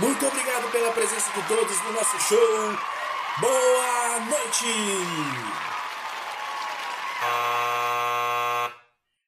Muito 0.00 0.26
obrigado 0.26 0.72
pela 0.72 0.92
presença 0.94 1.30
de 1.30 1.46
todos 1.46 1.84
no 1.84 1.92
nosso 1.92 2.18
show. 2.20 2.38
Boa 3.38 4.20
noite! 4.20 4.64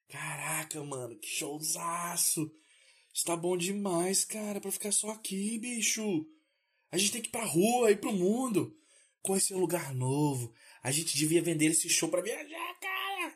Caraca, 0.09 0.83
mano, 0.83 1.19
que 1.21 1.29
showzaço! 1.29 2.51
Está 3.13 3.37
bom 3.37 3.55
demais, 3.55 4.25
cara, 4.25 4.63
pra 4.63 4.73
ficar 4.73 4.93
só 4.93 5.11
aqui, 5.11 5.59
bicho. 5.59 6.27
A 6.91 6.97
gente 6.97 7.13
tem 7.13 7.21
que 7.21 7.29
ir 7.29 7.33
pra 7.33 7.45
rua, 7.45 7.91
ir 7.91 8.01
pro 8.01 8.11
mundo. 8.11 8.75
Conhecer 9.21 9.55
um 9.55 9.61
lugar 9.61 9.95
novo. 9.95 10.55
A 10.83 10.91
gente 10.91 11.15
devia 11.19 11.43
vender 11.43 11.67
esse 11.67 11.87
show 11.91 12.09
pra 12.09 12.23
viajar, 12.23 12.79
cara. 12.81 13.33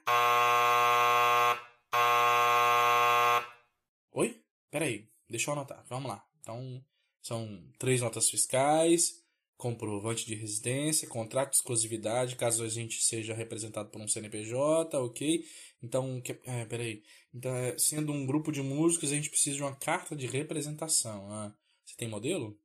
Oi? 4.13 4.43
Peraí, 4.71 5.07
deixa 5.29 5.51
eu 5.51 5.53
anotar. 5.53 5.85
Vamos 5.87 6.09
lá. 6.11 6.25
Então, 6.41 6.83
são 7.27 7.61
três 7.77 8.01
notas 8.01 8.31
fiscais, 8.31 9.21
comprovante 9.57 10.25
de 10.25 10.37
residência, 10.37 11.09
contrato 11.09 11.51
de 11.51 11.57
exclusividade, 11.57 12.37
caso 12.37 12.63
a 12.63 12.69
gente 12.69 13.03
seja 13.03 13.35
representado 13.35 13.91
por 13.91 14.01
um 14.01 14.07
CNPJ, 14.07 14.97
ok? 14.97 15.45
Então, 15.83 16.21
que, 16.21 16.39
é, 16.45 16.65
peraí. 16.67 17.03
Então, 17.35 17.53
é, 17.53 17.77
sendo 17.79 18.13
um 18.13 18.25
grupo 18.25 18.53
de 18.53 18.63
músicos, 18.63 19.11
a 19.11 19.17
gente 19.17 19.29
precisa 19.29 19.57
de 19.57 19.63
uma 19.63 19.75
carta 19.75 20.15
de 20.15 20.27
representação. 20.29 21.29
Ah, 21.33 21.53
você 21.85 21.97
tem 21.97 22.09
modelo? 22.09 22.57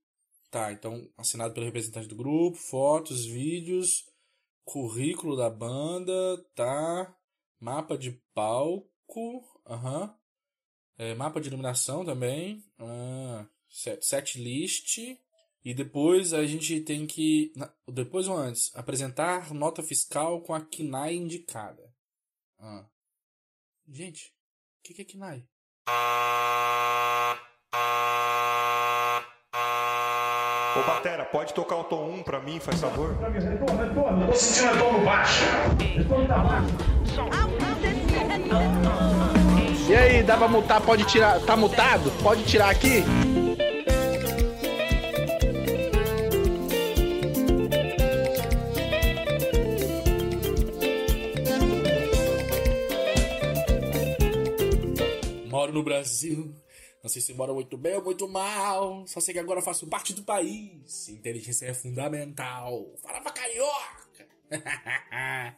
Tá, 0.52 0.72
então, 0.72 1.10
assinado 1.18 1.54
pelo 1.56 1.66
representante 1.66 2.08
do 2.08 2.16
grupo, 2.16 2.56
fotos, 2.58 3.26
vídeos, 3.26 4.06
currículo 4.64 5.36
da 5.36 5.50
banda, 5.50 6.14
tá? 6.54 7.18
Mapa 7.60 7.98
de 7.98 8.12
palco, 8.34 9.44
aham. 9.66 10.16
É, 11.00 11.16
mapa 11.16 11.42
de 11.42 11.48
iluminação 11.48 12.06
também. 12.06 12.64
Ah, 12.78 13.48
set, 13.72 14.06
set 14.06 14.38
list. 14.38 14.98
E 15.64 15.74
depois 15.74 16.34
a 16.34 16.46
gente 16.46 16.82
tem 16.82 17.06
que. 17.06 17.54
Depois 17.88 18.28
ou 18.28 18.36
antes? 18.36 18.72
Apresentar 18.76 19.54
nota 19.54 19.82
fiscal 19.82 20.42
com 20.42 20.54
a 20.54 20.62
KNAI 20.62 21.16
indicada. 21.16 21.94
Ah. 22.60 22.86
Gente, 23.88 24.34
o 24.80 24.84
que, 24.84 24.94
que 24.94 25.02
é 25.02 25.06
KNAI? 25.06 25.46
Ô 30.74 30.84
Batera, 30.84 31.26
pode 31.26 31.54
tocar 31.54 31.76
o 31.76 31.84
tom 31.84 32.10
1 32.12 32.24
pra 32.24 32.40
mim, 32.40 32.60
faz 32.60 32.80
favor? 32.80 33.14
Retorno, 33.18 33.84
retorno, 33.84 34.28
tô 34.28 34.34
sentindo 34.34 34.74
retorno 34.74 35.06
baixo. 35.06 35.44
Retorno 35.80 36.28
tá 36.28 36.38
baixo. 36.38 36.92
E 39.90 39.94
aí, 39.94 40.24
dá 40.24 40.38
pra 40.38 40.48
mutar? 40.48 40.82
Pode 40.82 41.04
tirar. 41.06 41.42
Tá 41.42 41.58
mutado? 41.58 42.10
Pode 42.24 42.46
tirar 42.46 42.70
aqui? 42.70 43.04
Moro 55.72 55.74
no 55.74 55.84
Brasil. 55.84 56.54
Não 57.02 57.10
sei 57.10 57.22
se 57.22 57.34
mora 57.34 57.54
muito 57.54 57.78
bem 57.78 57.96
ou 57.96 58.04
muito 58.04 58.28
mal. 58.28 59.08
Só 59.08 59.22
sei 59.22 59.34
que 59.34 59.40
agora 59.40 59.62
faço 59.62 59.88
parte 59.88 60.14
do 60.14 60.22
país. 60.22 61.08
Inteligência 61.08 61.66
é 61.66 61.74
fundamental. 61.74 62.94
Fala 63.02 63.22
pra 63.22 63.32
carioca! 63.32 64.28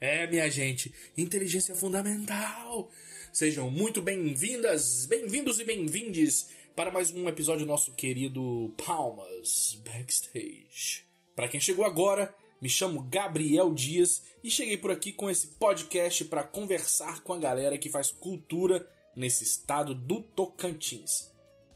é, 0.00 0.26
minha 0.26 0.50
gente. 0.50 0.92
Inteligência 1.16 1.72
é 1.72 1.76
fundamental. 1.76 2.90
Sejam 3.32 3.70
muito 3.70 4.02
bem-vindas, 4.02 5.06
bem-vindos 5.06 5.60
e 5.60 5.64
bem-vindes 5.64 6.50
para 6.74 6.90
mais 6.90 7.12
um 7.12 7.28
episódio 7.28 7.64
do 7.64 7.68
nosso 7.68 7.92
querido 7.92 8.74
Palmas 8.84 9.80
Backstage. 9.84 11.04
Para 11.36 11.48
quem 11.48 11.60
chegou 11.60 11.84
agora, 11.84 12.34
me 12.60 12.68
chamo 12.68 13.04
Gabriel 13.04 13.72
Dias 13.72 14.22
e 14.42 14.50
cheguei 14.50 14.76
por 14.76 14.90
aqui 14.90 15.12
com 15.12 15.30
esse 15.30 15.46
podcast 15.46 16.24
para 16.24 16.42
conversar 16.42 17.22
com 17.22 17.32
a 17.32 17.38
galera 17.38 17.78
que 17.78 17.88
faz 17.88 18.10
cultura 18.10 18.86
nesse 19.14 19.44
estado 19.44 19.94
do 19.94 20.22
Tocantins. 20.22 21.30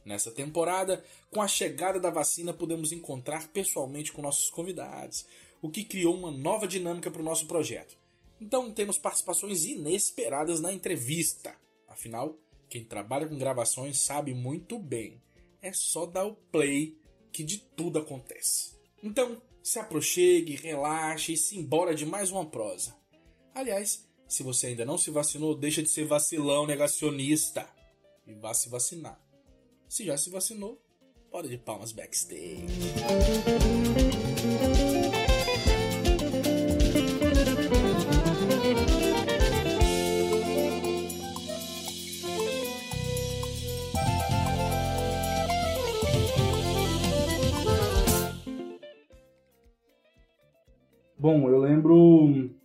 Nessa 0.04 0.30
temporada, 0.30 1.04
com 1.30 1.42
a 1.42 1.48
chegada 1.48 1.98
da 1.98 2.10
vacina, 2.10 2.52
podemos 2.52 2.92
encontrar 2.92 3.48
pessoalmente 3.48 4.12
com 4.12 4.22
nossos 4.22 4.48
convidados, 4.48 5.26
o 5.60 5.68
que 5.68 5.84
criou 5.84 6.14
uma 6.14 6.30
nova 6.30 6.66
dinâmica 6.66 7.10
para 7.10 7.20
o 7.20 7.24
nosso 7.24 7.46
projeto. 7.46 7.96
Então 8.40 8.70
temos 8.70 8.98
participações 8.98 9.64
inesperadas 9.64 10.60
na 10.60 10.72
entrevista. 10.72 11.54
Afinal, 11.88 12.38
quem 12.68 12.84
trabalha 12.84 13.26
com 13.26 13.38
gravações 13.38 13.98
sabe 13.98 14.34
muito 14.34 14.78
bem. 14.78 15.20
É 15.60 15.72
só 15.72 16.06
dar 16.06 16.26
o 16.26 16.34
play 16.34 16.96
que 17.32 17.42
de 17.42 17.58
tudo 17.58 17.98
acontece. 17.98 18.76
Então, 19.02 19.40
se 19.62 19.78
aproxegue, 19.78 20.54
relaxe 20.54 21.32
e 21.32 21.36
se 21.36 21.58
embora 21.58 21.94
de 21.94 22.06
mais 22.06 22.30
uma 22.30 22.46
prosa. 22.46 22.94
Aliás, 23.54 24.06
se 24.28 24.42
você 24.42 24.68
ainda 24.68 24.84
não 24.84 24.98
se 24.98 25.10
vacinou, 25.10 25.54
deixa 25.54 25.82
de 25.82 25.88
ser 25.88 26.04
vacilão 26.04 26.66
negacionista 26.66 27.66
e 28.26 28.34
vá 28.34 28.52
se 28.52 28.68
vacinar. 28.68 29.20
Se 29.88 30.04
já 30.04 30.16
se 30.16 30.30
vacinou, 30.30 30.80
pode 31.30 31.48
de 31.48 31.58
palmas 31.58 31.92
backstage. 31.92 32.66
Bom, 51.18 51.48
eu 51.48 51.58
lembro 51.58 52.55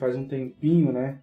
faz 0.00 0.16
um 0.16 0.26
tempinho, 0.26 0.90
né? 0.92 1.22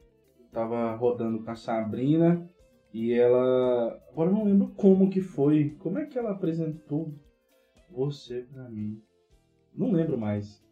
Tava 0.53 0.95
rodando 0.95 1.43
com 1.43 1.51
a 1.51 1.55
Sabrina 1.55 2.47
e 2.93 3.11
ela. 3.13 4.01
Agora 4.11 4.29
eu 4.29 4.33
não 4.33 4.45
lembro 4.45 4.69
como 4.75 5.09
que 5.09 5.19
foi. 5.19 5.75
Como 5.79 5.97
é 5.97 6.05
que 6.05 6.17
ela 6.17 6.31
apresentou 6.31 7.13
você 7.89 8.47
pra 8.53 8.69
mim? 8.69 9.01
Não 9.75 9.91
lembro 9.91 10.17
mais. 10.17 10.65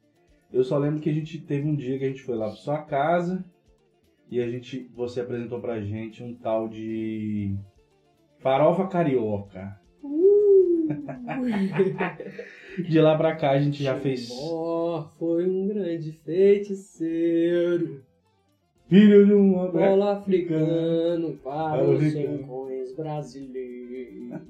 Eu 0.53 0.63
só 0.63 0.77
lembro 0.77 1.01
que 1.01 1.09
a 1.09 1.13
gente 1.13 1.41
teve 1.41 1.67
um 1.67 1.75
dia 1.75 1.97
que 1.97 2.05
a 2.05 2.07
gente 2.07 2.21
foi 2.21 2.35
lá 2.35 2.47
pra 2.47 2.55
sua 2.55 2.83
casa 2.83 3.43
e 4.29 4.39
a 4.39 4.47
gente. 4.47 4.89
Você 4.95 5.19
apresentou 5.19 5.59
pra 5.59 5.81
gente 5.81 6.23
um 6.23 6.33
tal 6.35 6.69
de. 6.69 7.57
Farofa 8.39 8.87
carioca. 8.87 9.79
De 12.83 12.99
lá 12.99 13.17
pra 13.17 13.35
cá 13.35 13.51
a 13.51 13.59
gente 13.59 13.83
já 13.83 13.99
fez. 13.99 14.29
Ó, 14.31 15.07
foi 15.17 15.47
um 15.47 15.67
grande 15.67 16.11
feiticeiro. 16.11 18.03
Filho 18.87 19.25
de 19.25 19.33
uma. 19.33 19.71
Bola 19.71 20.17
africano 20.17 21.37
para 21.43 21.83
os 21.83 22.01
rincões 22.01 22.93
brasileiros. 22.95 24.41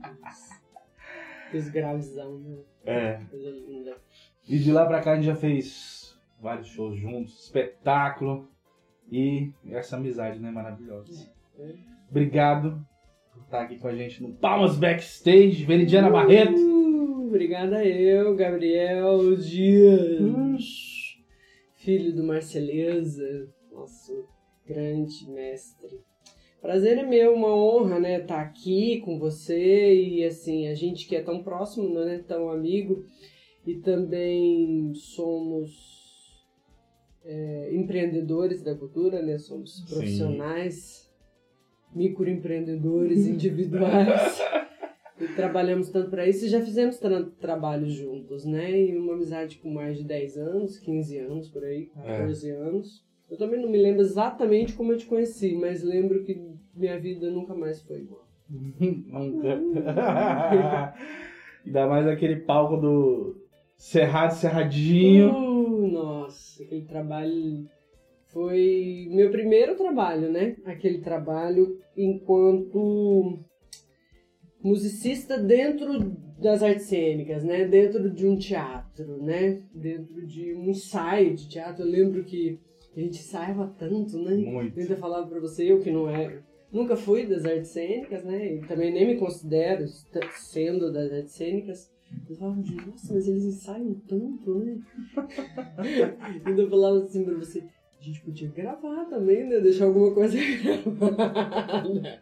Fiz 1.51 1.69
gravizão? 1.69 2.63
É. 2.85 3.19
Coisa 3.29 3.49
linda. 3.49 3.95
E 4.47 4.59
de 4.59 4.71
lá 4.71 4.85
pra 4.85 5.01
cá 5.01 5.13
a 5.13 5.15
gente 5.15 5.25
já 5.25 5.35
fez 5.35 6.17
vários 6.41 6.67
shows 6.67 6.97
juntos, 6.97 7.45
espetáculo. 7.45 8.47
E 9.11 9.51
essa 9.69 9.97
amizade, 9.97 10.39
né? 10.39 10.51
Maravilhosa. 10.51 11.29
É. 11.59 11.73
Obrigado 12.09 12.85
por 13.31 13.43
estar 13.43 13.61
aqui 13.61 13.77
com 13.77 13.87
a 13.87 13.95
gente 13.95 14.21
no 14.21 14.33
Palmas 14.33 14.77
Backstage, 14.77 15.63
Veridiana 15.63 16.09
Barreto. 16.09 17.24
Obrigada 17.35 17.83
eu, 17.83 18.33
Gabriel 18.33 19.35
Dias. 19.35 20.63
Filho 21.75 22.15
do 22.15 22.23
Marceleza, 22.23 23.49
nosso 23.73 24.25
grande 24.65 25.29
mestre. 25.29 25.99
Prazer 26.61 26.97
é 26.97 27.03
meu, 27.03 27.33
uma 27.33 27.53
honra, 27.53 27.99
né, 27.99 28.21
estar 28.21 28.39
aqui 28.39 29.01
com 29.01 29.19
você 29.19 29.93
e 29.93 30.23
assim, 30.23 30.69
a 30.69 30.73
gente 30.73 31.09
que 31.09 31.13
é 31.17 31.21
tão 31.21 31.43
próximo, 31.43 31.89
não 31.89 32.07
é 32.07 32.19
tão 32.19 32.49
amigo 32.49 33.03
e 33.67 33.79
também 33.79 34.93
somos 34.93 36.41
é, 37.25 37.75
empreendedores 37.75 38.63
da 38.63 38.73
cultura, 38.73 39.21
né, 39.21 39.37
somos 39.37 39.75
Sim. 39.75 39.93
profissionais, 39.93 41.13
microempreendedores 41.93 43.27
individuais 43.27 44.39
e 45.19 45.27
trabalhamos 45.29 45.89
tanto 45.89 46.09
para 46.09 46.27
isso 46.27 46.45
e 46.45 46.49
já 46.49 46.61
fizemos 46.61 46.99
tanto 46.99 47.31
trabalho 47.31 47.89
juntos, 47.89 48.45
né, 48.45 48.71
e 48.71 48.97
uma 48.97 49.13
amizade 49.13 49.57
com 49.57 49.69
mais 49.69 49.97
de 49.97 50.03
10 50.03 50.37
anos, 50.37 50.77
15 50.79 51.17
anos 51.19 51.49
por 51.49 51.63
aí, 51.63 51.89
14 51.95 52.49
anos. 52.51 53.05
Eu 53.29 53.37
também 53.37 53.61
não 53.61 53.69
me 53.69 53.77
lembro 53.77 54.01
exatamente 54.01 54.73
como 54.73 54.91
eu 54.91 54.97
te 54.97 55.05
conheci, 55.05 55.55
mas 55.55 55.83
lembro 55.83 56.23
que 56.23 56.39
minha 56.75 56.99
vida 56.99 57.31
nunca 57.31 57.55
mais 57.55 57.81
foi 57.81 58.01
igual. 58.01 58.27
Ainda 61.65 61.87
mais 61.87 62.05
aquele 62.05 62.35
palco 62.35 62.77
do 62.77 63.35
Cerrado 63.75 64.35
Cerradinho. 64.35 65.33
Uh, 65.33 65.87
nossa, 65.87 66.61
aquele 66.61 66.85
trabalho 66.85 67.65
foi 68.27 69.07
meu 69.09 69.31
primeiro 69.31 69.75
trabalho, 69.75 70.31
né? 70.31 70.57
Aquele 70.65 70.99
trabalho 70.99 71.79
enquanto 71.97 73.39
musicista 74.65 75.37
dentro 75.37 76.17
das 76.41 76.63
artes 76.63 76.87
cênicas, 76.87 77.43
né? 77.43 77.65
Dentro 77.65 78.09
de 78.09 78.25
um 78.25 78.35
teatro, 78.35 79.21
né? 79.21 79.61
Dentro 79.73 80.25
de 80.25 80.55
um 80.55 80.69
ensaio 80.71 81.35
de 81.35 81.47
teatro. 81.47 81.83
Eu 81.83 81.91
lembro 81.91 82.23
que 82.23 82.59
a 82.97 82.99
gente 82.99 83.19
ensaiava 83.19 83.73
tanto, 83.77 84.17
né? 84.17 84.35
Muito. 84.35 84.75
Eu 84.75 84.83
ainda 84.83 84.97
falava 84.97 85.27
pra 85.27 85.39
você, 85.39 85.71
eu 85.71 85.79
que 85.79 85.91
não 85.91 86.09
é. 86.09 86.39
Nunca 86.71 86.97
fui 86.97 87.27
das 87.27 87.45
artes 87.45 87.69
cênicas, 87.69 88.23
né? 88.23 88.55
E 88.55 88.61
também 88.61 88.91
nem 88.91 89.05
me 89.05 89.17
considero 89.17 89.85
sendo 90.33 90.91
das 90.91 91.11
artes 91.11 91.33
cênicas. 91.33 91.91
Eu 92.27 92.35
falava, 92.35 92.57
nossa, 92.87 93.13
mas 93.13 93.27
eles 93.27 93.45
ensaiam 93.45 93.93
tanto, 94.07 94.55
né? 94.55 94.79
ainda 96.43 96.61
eu 96.63 96.69
falava 96.69 97.03
assim 97.03 97.23
pra 97.23 97.35
você, 97.35 97.63
a 97.99 98.03
gente 98.03 98.21
podia 98.21 98.49
gravar 98.49 99.05
também, 99.05 99.47
né? 99.47 99.59
Deixar 99.59 99.85
alguma 99.85 100.13
coisa 100.13 100.37
gravada. 100.63 102.21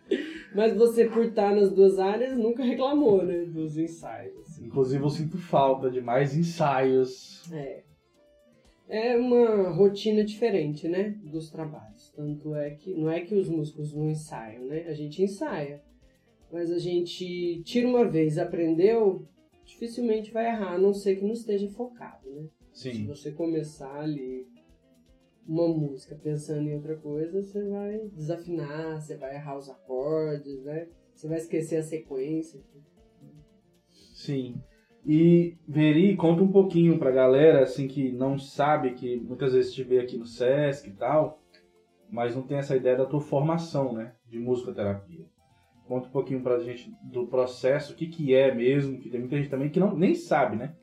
Mas 0.55 0.75
você, 0.75 1.05
por 1.05 1.25
estar 1.25 1.55
nas 1.55 1.71
duas 1.71 1.99
áreas, 1.99 2.37
nunca 2.37 2.63
reclamou, 2.63 3.23
né? 3.23 3.45
Dos 3.45 3.77
ensaios. 3.77 4.39
assim. 4.41 4.65
Inclusive 4.65 5.03
eu 5.03 5.09
sinto 5.09 5.37
falta 5.37 5.89
de 5.89 6.01
mais 6.01 6.37
ensaios. 6.37 7.51
É. 7.51 7.83
É 8.87 9.17
uma 9.17 9.69
rotina 9.69 10.23
diferente, 10.23 10.87
né? 10.87 11.17
Dos 11.23 11.49
trabalhos. 11.49 12.11
Tanto 12.15 12.53
é 12.55 12.71
que. 12.71 12.93
Não 12.93 13.09
é 13.09 13.21
que 13.21 13.33
os 13.33 13.49
músicos 13.49 13.93
não 13.93 14.09
ensaiam, 14.09 14.65
né? 14.65 14.85
A 14.87 14.93
gente 14.93 15.23
ensaia. 15.23 15.81
Mas 16.51 16.69
a 16.69 16.77
gente 16.77 17.63
tira 17.63 17.87
uma 17.87 18.05
vez, 18.05 18.37
aprendeu, 18.37 19.27
dificilmente 19.65 20.31
vai 20.31 20.45
errar, 20.47 20.75
a 20.75 20.77
não 20.77 20.93
ser 20.93 21.15
que 21.15 21.25
não 21.25 21.33
esteja 21.33 21.67
focado, 21.69 22.29
né? 22.29 22.47
Se 22.71 22.91
Sim. 22.91 23.07
você 23.07 23.31
começar 23.31 24.01
ali 24.01 24.47
uma 25.47 25.67
música 25.67 26.15
pensando 26.15 26.67
em 26.67 26.75
outra 26.75 26.95
coisa, 26.95 27.41
você 27.41 27.63
vai 27.67 27.99
desafinar, 28.13 29.01
você 29.01 29.17
vai 29.17 29.35
errar 29.35 29.57
os 29.57 29.69
acordes, 29.69 30.63
né? 30.63 30.87
Você 31.13 31.27
vai 31.27 31.37
esquecer 31.37 31.77
a 31.77 31.83
sequência. 31.83 32.61
Sim. 34.13 34.61
E 35.05 35.57
Veri, 35.67 36.15
conta 36.15 36.43
um 36.43 36.51
pouquinho 36.51 36.97
pra 36.97 37.11
galera, 37.11 37.63
assim, 37.63 37.87
que 37.87 38.11
não 38.11 38.37
sabe, 38.37 38.93
que 38.93 39.17
muitas 39.17 39.53
vezes 39.53 39.73
te 39.73 39.83
vê 39.83 39.99
aqui 39.99 40.17
no 40.17 40.25
Sesc 40.25 40.89
e 40.89 40.93
tal, 40.93 41.41
mas 42.09 42.35
não 42.35 42.43
tem 42.43 42.57
essa 42.57 42.75
ideia 42.75 42.95
da 42.95 43.05
tua 43.05 43.19
formação, 43.19 43.91
né, 43.93 44.15
de 44.29 44.39
musicoterapia. 44.39 45.25
Conta 45.85 46.07
um 46.07 46.11
pouquinho 46.11 46.41
pra 46.41 46.59
gente 46.59 46.89
do 47.03 47.27
processo, 47.27 47.91
o 47.91 47.95
que 47.97 48.07
que 48.07 48.33
é 48.33 48.55
mesmo, 48.55 48.97
que 48.97 49.09
tem 49.09 49.19
muita 49.19 49.35
gente 49.35 49.49
também 49.49 49.69
que 49.69 49.79
não, 49.79 49.93
nem 49.93 50.15
sabe, 50.15 50.55
né, 50.55 50.73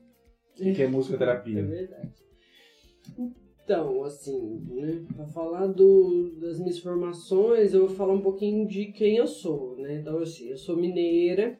o 0.51 0.63
que 0.63 0.75
que 0.75 0.81
é 0.83 0.85
É 0.85 0.87
musicoterapia. 0.87 1.65
verdade. 1.65 2.13
Então, 3.71 4.03
assim, 4.03 4.65
né, 4.67 5.05
pra 5.15 5.25
falar 5.27 5.67
do, 5.67 6.35
das 6.41 6.59
minhas 6.59 6.77
formações, 6.79 7.73
eu 7.73 7.87
vou 7.87 7.95
falar 7.95 8.11
um 8.11 8.21
pouquinho 8.21 8.67
de 8.67 8.87
quem 8.87 9.15
eu 9.15 9.25
sou, 9.25 9.77
né? 9.77 9.95
Então, 9.95 10.19
assim, 10.19 10.49
eu 10.49 10.57
sou 10.57 10.75
mineira, 10.75 11.57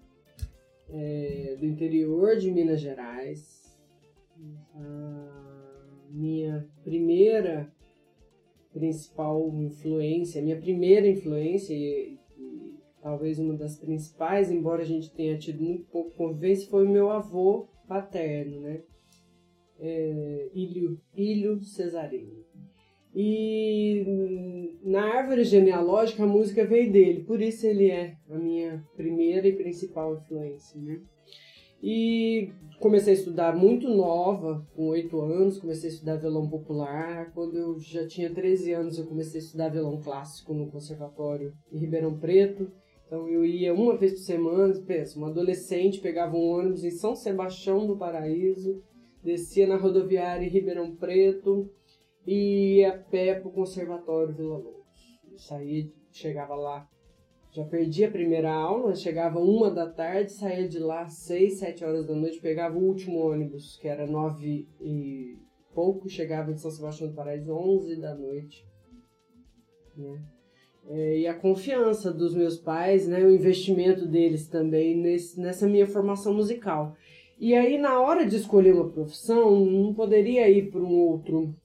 é, 0.90 1.56
do 1.58 1.66
interior 1.66 2.36
de 2.36 2.52
Minas 2.52 2.82
Gerais. 2.82 3.80
A 4.76 6.10
minha 6.10 6.68
primeira 6.84 7.72
principal 8.74 9.48
influência, 9.62 10.42
minha 10.42 10.60
primeira 10.60 11.08
influência 11.08 11.74
e, 11.74 12.20
e 12.38 12.74
talvez 13.02 13.40
uma 13.40 13.54
das 13.54 13.80
principais, 13.80 14.52
embora 14.52 14.82
a 14.82 14.86
gente 14.86 15.10
tenha 15.14 15.38
tido 15.38 15.64
muito 15.64 15.86
pouco 15.86 16.12
convivência, 16.12 16.70
foi 16.70 16.86
o 16.86 16.90
meu 16.90 17.10
avô 17.10 17.70
paterno, 17.88 18.60
né? 18.60 18.82
É, 19.82 20.50
Ilho, 20.54 21.02
Ilho. 21.16 21.60
E 23.14 24.78
na 24.84 25.02
árvore 25.02 25.44
genealógica 25.44 26.24
a 26.24 26.28
música 26.28 26.66
veio 26.66 26.92
dele, 26.92 27.24
por 27.24 27.42
isso 27.42 27.68
ele 27.68 27.90
é 27.90 28.16
a 28.30 28.38
minha 28.38 28.86
primeira 28.96 29.48
e 29.48 29.56
principal 29.56 30.16
influência, 30.16 30.80
né? 30.80 31.02
E 31.84 32.52
comecei 32.80 33.14
a 33.14 33.18
estudar 33.18 33.58
muito 33.58 33.90
nova, 33.90 34.66
com 34.76 34.90
8 34.90 35.20
anos, 35.20 35.58
comecei 35.58 35.90
a 35.90 35.94
estudar 35.94 36.18
violão 36.18 36.48
popular. 36.48 37.34
Quando 37.34 37.58
eu 37.58 37.80
já 37.80 38.08
tinha 38.08 38.32
13 38.32 38.72
anos, 38.74 39.00
eu 39.00 39.08
comecei 39.08 39.42
a 39.42 39.44
estudar 39.44 39.70
violão 39.70 40.00
clássico 40.00 40.54
no 40.54 40.70
conservatório 40.70 41.54
em 41.72 41.80
Ribeirão 41.80 42.20
Preto. 42.20 42.72
Então 43.08 43.28
eu 43.28 43.44
ia 43.44 43.74
uma 43.74 43.98
vez 43.98 44.14
por 44.14 44.20
semana, 44.20 44.74
pensa, 44.86 45.20
um 45.20 45.26
adolescente 45.26 46.00
pegava 46.00 46.38
um 46.38 46.48
ônibus 46.48 46.84
em 46.84 46.92
São 46.92 47.16
Sebastião 47.16 47.86
do 47.86 47.98
Paraíso, 47.98 48.82
descia 49.24 49.68
na 49.68 49.78
rodoviária 49.78 50.46
em 50.46 50.50
Ribeirão 50.50 50.96
Preto 50.96 51.70
e 52.26 52.78
ia 52.78 52.90
a 52.90 52.98
pé 52.98 53.40
pro 53.40 53.52
conservatório 53.52 54.34
Vila 54.34 54.58
Lobos. 54.58 54.82
Saía, 55.38 55.90
chegava 56.12 56.56
lá, 56.56 56.88
já 57.52 57.66
perdi 57.66 58.06
a 58.06 58.12
primeira 58.12 58.52
aula, 58.52 58.96
chegava 58.96 59.40
uma 59.40 59.70
da 59.70 59.90
tarde, 59.90 60.32
saía 60.32 60.68
de 60.68 60.80
lá 60.80 61.08
seis, 61.08 61.60
sete 61.60 61.84
horas 61.84 62.08
da 62.08 62.16
noite, 62.16 62.40
pegava 62.40 62.78
o 62.78 62.84
último 62.84 63.20
ônibus, 63.20 63.78
que 63.78 63.88
era 63.88 64.08
nove 64.08 64.68
e 64.80 65.38
pouco, 65.74 66.08
chegava 66.08 66.52
em 66.52 66.58
São 66.58 66.72
Sebastião 66.72 67.10
do 67.10 67.16
Paraíso 67.16 67.54
onze 67.54 68.00
da 68.00 68.16
noite. 68.16 68.66
Né? 69.98 70.24
É, 70.88 71.20
e 71.20 71.28
a 71.28 71.34
confiança 71.34 72.12
dos 72.12 72.34
meus 72.34 72.58
pais, 72.58 73.08
né, 73.08 73.24
o 73.24 73.32
investimento 73.32 74.08
deles 74.08 74.48
também 74.48 74.98
nesse, 74.98 75.40
nessa 75.40 75.68
minha 75.68 75.86
formação 75.86 76.34
musical. 76.34 76.96
E 77.42 77.54
aí, 77.56 77.78
na 77.80 78.00
hora 78.00 78.24
de 78.24 78.36
escolher 78.36 78.76
uma 78.76 78.92
profissão, 78.92 79.66
não 79.66 79.96
poderia 79.96 80.48
ir 80.48 80.70
para 80.70 80.80
um 80.80 81.00
outro 81.00 81.56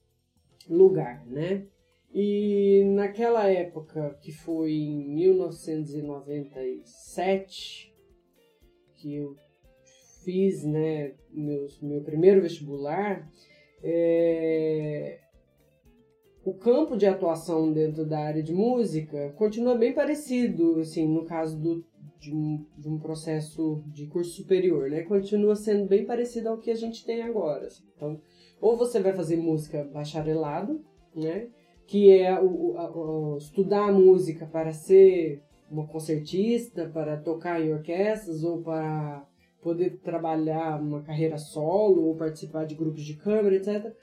lugar, 0.67 1.23
né? 1.27 1.67
E 2.11 2.83
naquela 2.95 3.47
época, 3.47 4.17
que 4.19 4.31
foi 4.31 4.71
em 4.71 5.07
1997, 5.13 7.93
que 8.95 9.17
eu 9.17 9.35
fiz, 10.25 10.63
né, 10.63 11.13
meus, 11.29 11.79
meu 11.79 12.01
primeiro 12.01 12.41
vestibular, 12.41 13.31
é, 13.83 15.19
o 16.43 16.55
campo 16.55 16.97
de 16.97 17.05
atuação 17.05 17.71
dentro 17.71 18.03
da 18.03 18.17
área 18.17 18.41
de 18.41 18.51
música 18.51 19.31
continua 19.37 19.75
bem 19.75 19.93
parecido, 19.93 20.79
assim, 20.79 21.07
no 21.07 21.23
caso 21.23 21.61
do, 21.61 21.85
de, 22.19 22.33
um, 22.33 22.65
de 22.77 22.87
um 22.89 22.97
processo 22.99 23.83
de 23.87 24.07
curso 24.07 24.31
superior, 24.31 24.89
né? 24.89 25.03
Continua 25.03 25.55
sendo 25.55 25.85
bem 25.85 26.05
parecido 26.05 26.49
ao 26.49 26.57
que 26.57 26.71
a 26.71 26.75
gente 26.75 27.05
tem 27.05 27.21
agora. 27.21 27.67
assim. 27.67 27.83
Então, 27.95 28.19
ou 28.61 28.77
você 28.77 28.99
vai 28.99 29.13
fazer 29.13 29.37
música 29.37 29.83
bacharelado, 29.93 30.81
né? 31.15 31.47
Que 31.85 32.11
é 32.11 32.39
o, 32.39 32.45
o- 32.75 33.33
o- 33.33 33.37
estudar 33.37 33.91
música 33.93 34.45
para 34.45 34.71
ser 34.73 35.41
uma 35.71 35.85
concertista, 35.87 36.89
para 36.93 37.17
tocar 37.17 37.61
em 37.61 37.73
orquestras 37.73 38.43
ou 38.43 38.61
para 38.61 39.25
poder 39.61 39.97
trabalhar 39.99 40.81
uma 40.81 41.01
carreira 41.01 41.37
solo 41.37 42.05
ou 42.05 42.15
participar 42.15 42.65
de 42.65 42.75
grupos 42.75 43.03
de 43.03 43.15
câmara, 43.15 43.55
etc 43.55 43.93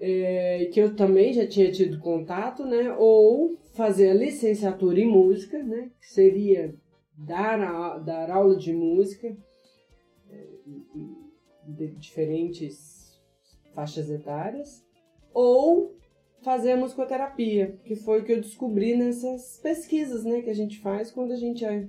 é, 0.00 0.68
que 0.72 0.80
eu 0.80 0.96
também 0.96 1.32
já 1.32 1.46
tinha 1.46 1.70
tido 1.70 1.98
contato, 2.00 2.64
né? 2.64 2.92
Ou 2.98 3.56
fazer 3.74 4.10
a 4.10 4.14
licenciatura 4.14 4.98
em 5.00 5.06
música, 5.06 5.62
né? 5.62 5.90
Que 6.00 6.08
seria 6.12 6.74
dar, 7.26 7.60
a, 7.60 7.98
dar 7.98 8.30
aula 8.30 8.56
de 8.56 8.72
música 8.72 9.36
é, 10.30 10.46
de 11.66 11.88
diferentes 11.92 13.20
faixas 13.74 14.10
etárias, 14.10 14.84
ou 15.32 15.96
fazer 16.42 16.72
a 16.72 16.76
musicoterapia, 16.76 17.78
que 17.84 17.94
foi 17.94 18.20
o 18.20 18.24
que 18.24 18.32
eu 18.32 18.40
descobri 18.40 18.96
nessas 18.96 19.58
pesquisas, 19.62 20.24
né? 20.24 20.42
Que 20.42 20.50
a 20.50 20.54
gente 20.54 20.78
faz 20.80 21.10
quando 21.10 21.32
a 21.32 21.36
gente 21.36 21.64
é, 21.64 21.88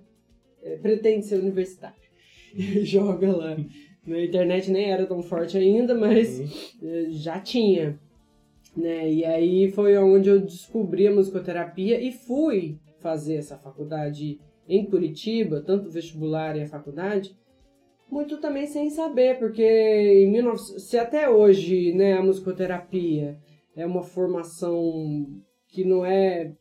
é, 0.61 0.77
pretende 0.77 1.25
ser 1.25 1.39
universitário. 1.39 2.01
E 2.55 2.85
joga 2.85 3.35
lá. 3.35 3.57
Na 4.05 4.21
internet 4.21 4.69
nem 4.69 4.91
era 4.91 5.07
tão 5.07 5.23
forte 5.23 5.57
ainda, 5.57 5.95
mas 5.95 6.39
eh, 6.83 7.05
já 7.09 7.39
tinha. 7.39 7.97
Né? 8.75 9.11
E 9.11 9.25
aí 9.25 9.71
foi 9.71 9.97
onde 9.97 10.29
eu 10.29 10.41
descobri 10.41 11.07
a 11.07 11.11
musicoterapia 11.11 11.99
e 11.99 12.11
fui 12.11 12.77
fazer 12.99 13.35
essa 13.35 13.57
faculdade 13.57 14.39
em 14.67 14.85
Curitiba, 14.85 15.61
tanto 15.61 15.87
o 15.87 15.91
vestibular 15.91 16.55
e 16.55 16.61
a 16.61 16.67
faculdade, 16.67 17.35
muito 18.09 18.37
também 18.37 18.67
sem 18.67 18.89
saber, 18.89 19.39
porque 19.39 19.63
em 19.63 20.31
19... 20.31 20.79
se 20.79 20.97
até 20.97 21.29
hoje 21.29 21.93
né, 21.93 22.13
a 22.13 22.21
musicoterapia 22.21 23.37
é 23.75 23.85
uma 23.85 24.03
formação 24.03 25.25
que 25.67 25.83
não 25.83 26.05
é 26.05 26.53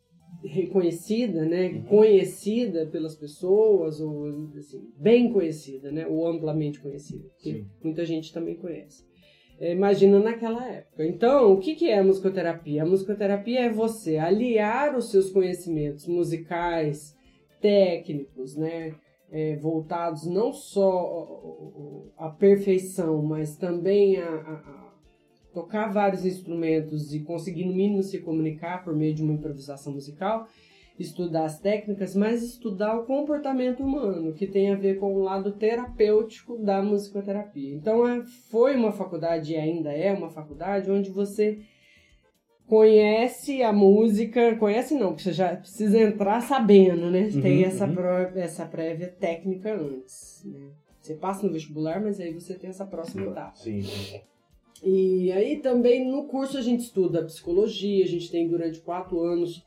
reconhecida, 0.43 1.45
né, 1.45 1.83
conhecida 1.89 2.87
pelas 2.87 3.15
pessoas, 3.15 4.01
ou 4.01 4.49
assim, 4.57 4.83
bem 4.97 5.33
conhecida, 5.33 5.93
né, 5.93 6.07
ou 6.07 6.27
amplamente 6.27 6.81
conhecida, 6.81 7.29
que 7.39 7.53
Sim. 7.53 7.67
muita 7.85 8.05
gente 8.05 8.33
também 8.33 8.57
conhece. 8.57 9.05
É, 9.61 9.73
imagina 9.73 10.19
naquela 10.19 10.67
época. 10.67 11.07
Então, 11.07 11.53
o 11.53 11.59
que, 11.59 11.75
que 11.77 11.89
é 11.89 11.99
a 11.99 12.03
musicoterapia? 12.03 12.83
A 12.83 12.87
musicoterapia 12.87 13.61
é 13.61 13.71
você 13.71 14.17
aliar 14.17 14.97
os 14.97 15.11
seus 15.11 15.31
conhecimentos 15.31 16.07
musicais, 16.09 17.15
técnicos, 17.63 18.57
né, 18.57 18.95
é, 19.31 19.57
voltados 19.57 20.27
não 20.27 20.53
só 20.53 22.13
à 22.19 22.29
perfeição, 22.29 23.23
mas 23.23 23.57
também 23.57 24.19
a, 24.19 24.29
a- 24.29 24.63
a 24.67 24.93
tocar 25.55 25.93
vários 25.93 26.27
instrumentos 26.27 27.15
e 27.15 27.21
conseguir 27.21 27.65
no 27.65 27.75
mínimo 27.75 28.03
se 28.03 28.19
comunicar 28.21 28.83
por 28.85 28.95
meio 28.95 29.15
de 29.15 29.23
uma 29.23 29.33
improvisação 29.35 29.93
musical, 29.93 30.47
estudar 30.99 31.45
as 31.47 31.59
técnicas, 31.59 32.15
mas 32.15 32.43
estudar 32.43 32.99
o 32.99 33.07
comportamento 33.07 33.83
humano, 33.83 34.35
que 34.35 34.47
tem 34.47 34.71
a 34.71 34.77
ver 34.77 34.99
com 34.99 35.15
o 35.15 35.23
lado 35.23 35.53
terapêutico 35.53 36.59
da 36.59 36.83
musicoterapia. 36.83 37.75
Então, 37.75 38.07
é, 38.07 38.23
foi 38.51 38.77
uma 38.77 38.93
faculdade 38.93 39.53
e 39.53 39.57
ainda 39.57 39.91
é 39.93 40.13
uma 40.13 40.29
faculdade 40.31 40.91
onde 40.91 41.11
você 41.11 41.59
conhece 42.83 43.63
a 43.63 43.71
música, 43.71 44.57
conhece 44.57 44.95
não, 44.95 45.09
porque 45.09 45.25
você 45.25 45.33
já 45.35 45.57
precisa 45.57 46.01
entrar 46.01 46.41
sabendo, 46.41 47.11
né? 47.11 47.29
Tem 47.43 47.59
Uhum, 47.59 47.65
essa, 47.67 47.85
uhum. 47.87 47.95
pró- 47.95 48.31
essa 48.35 48.65
prévia 48.65 49.09
técnica 49.21 49.75
antes, 49.75 50.43
né? 50.47 50.71
Você 50.99 51.13
passa 51.15 51.47
no 51.47 51.53
vestibular, 51.53 52.01
mas 52.03 52.19
aí 52.19 52.33
você 52.33 52.55
tem 52.55 52.71
essa 52.71 52.87
próxima 52.87 53.27
etapa. 53.27 53.53
Sim. 53.57 53.83
E 54.83 55.31
aí 55.33 55.59
também 55.59 56.11
no 56.11 56.25
curso 56.25 56.57
a 56.57 56.63
gente 56.63 56.81
estuda 56.81 57.23
psicologia, 57.25 58.05
a 58.05 58.09
gente 58.09 58.31
tem 58.31 58.49
durante 58.49 58.81
quatro 58.81 59.21
anos 59.21 59.63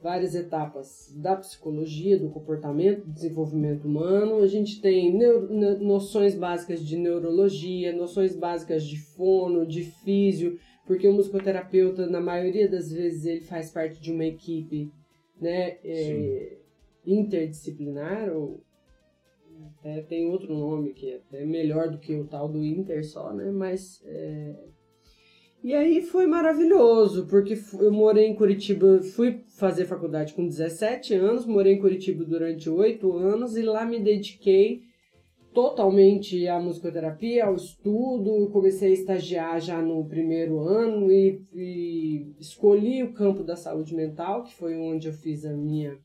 várias 0.00 0.36
etapas 0.36 1.12
da 1.16 1.34
psicologia, 1.34 2.16
do 2.20 2.28
comportamento, 2.30 3.04
do 3.04 3.10
desenvolvimento 3.12 3.88
humano. 3.88 4.42
A 4.44 4.46
gente 4.46 4.80
tem 4.80 5.18
noções 5.80 6.36
básicas 6.36 6.86
de 6.86 6.96
neurologia, 6.96 7.92
noções 7.92 8.36
básicas 8.36 8.84
de 8.84 8.96
fono, 9.16 9.66
de 9.66 9.82
físio, 9.82 10.56
porque 10.88 11.06
o 11.06 11.12
musicoterapeuta, 11.12 12.06
na 12.06 12.18
maioria 12.18 12.66
das 12.66 12.90
vezes, 12.90 13.26
ele 13.26 13.42
faz 13.42 13.70
parte 13.70 14.00
de 14.00 14.10
uma 14.10 14.24
equipe 14.24 14.90
né, 15.38 15.76
é, 15.84 16.56
interdisciplinar, 17.06 18.34
ou 18.34 18.64
até 19.78 20.00
tem 20.00 20.26
outro 20.30 20.56
nome 20.56 20.94
que 20.94 21.10
é 21.10 21.16
até 21.16 21.44
melhor 21.44 21.90
do 21.90 21.98
que 21.98 22.16
o 22.16 22.24
tal 22.24 22.48
do 22.48 22.64
Inter 22.64 23.04
só, 23.04 23.34
né? 23.34 23.50
Mas 23.50 24.02
é, 24.06 24.54
e 25.62 25.74
aí 25.74 26.00
foi 26.00 26.26
maravilhoso, 26.26 27.26
porque 27.26 27.58
eu 27.78 27.92
morei 27.92 28.26
em 28.26 28.34
Curitiba, 28.34 29.02
fui 29.02 29.42
fazer 29.48 29.84
faculdade 29.84 30.32
com 30.32 30.48
17 30.48 31.14
anos, 31.14 31.44
morei 31.44 31.74
em 31.74 31.80
Curitiba 31.80 32.24
durante 32.24 32.70
8 32.70 33.12
anos 33.12 33.56
e 33.58 33.62
lá 33.62 33.84
me 33.84 34.00
dediquei 34.00 34.87
totalmente 35.52 36.46
à 36.46 36.60
musicoterapia, 36.60 37.46
ao 37.46 37.54
estudo, 37.54 38.50
comecei 38.50 38.90
a 38.90 38.94
estagiar 38.94 39.60
já 39.60 39.80
no 39.80 40.06
primeiro 40.06 40.60
ano 40.60 41.10
e, 41.10 41.42
e 41.52 42.34
escolhi 42.38 43.02
o 43.02 43.12
campo 43.12 43.42
da 43.42 43.56
saúde 43.56 43.94
mental, 43.94 44.44
que 44.44 44.54
foi 44.54 44.76
onde 44.76 45.08
eu 45.08 45.12
fiz 45.12 45.44
a 45.44 45.52
minha 45.52 45.98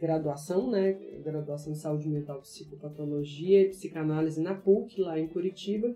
graduação, 0.00 0.70
né? 0.70 0.92
Graduação 1.24 1.72
em 1.72 1.76
saúde 1.76 2.08
mental, 2.08 2.40
psicopatologia 2.40 3.62
e 3.62 3.68
psicanálise 3.68 4.42
na 4.42 4.54
PUC, 4.54 5.00
lá 5.00 5.18
em 5.18 5.28
Curitiba 5.28 5.94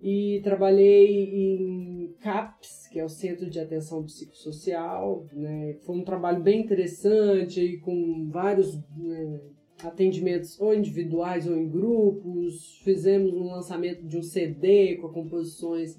e 0.00 0.40
trabalhei 0.44 1.24
em 1.24 2.14
CAPS, 2.20 2.88
que 2.88 3.00
é 3.00 3.04
o 3.04 3.08
Centro 3.08 3.50
de 3.50 3.58
Atenção 3.58 4.04
Psicossocial. 4.04 5.26
Né? 5.32 5.76
Foi 5.84 5.96
um 5.96 6.04
trabalho 6.04 6.42
bem 6.42 6.60
interessante, 6.60 7.78
com 7.78 8.28
vários 8.30 8.76
né, 8.96 9.40
atendimentos 9.82 10.60
ou 10.60 10.74
individuais 10.74 11.46
ou 11.46 11.56
em 11.56 11.68
grupos. 11.68 12.80
Fizemos 12.82 13.32
um 13.34 13.46
lançamento 13.46 14.02
de 14.02 14.18
um 14.18 14.22
CD 14.22 14.96
com 14.96 15.08
composições 15.08 15.96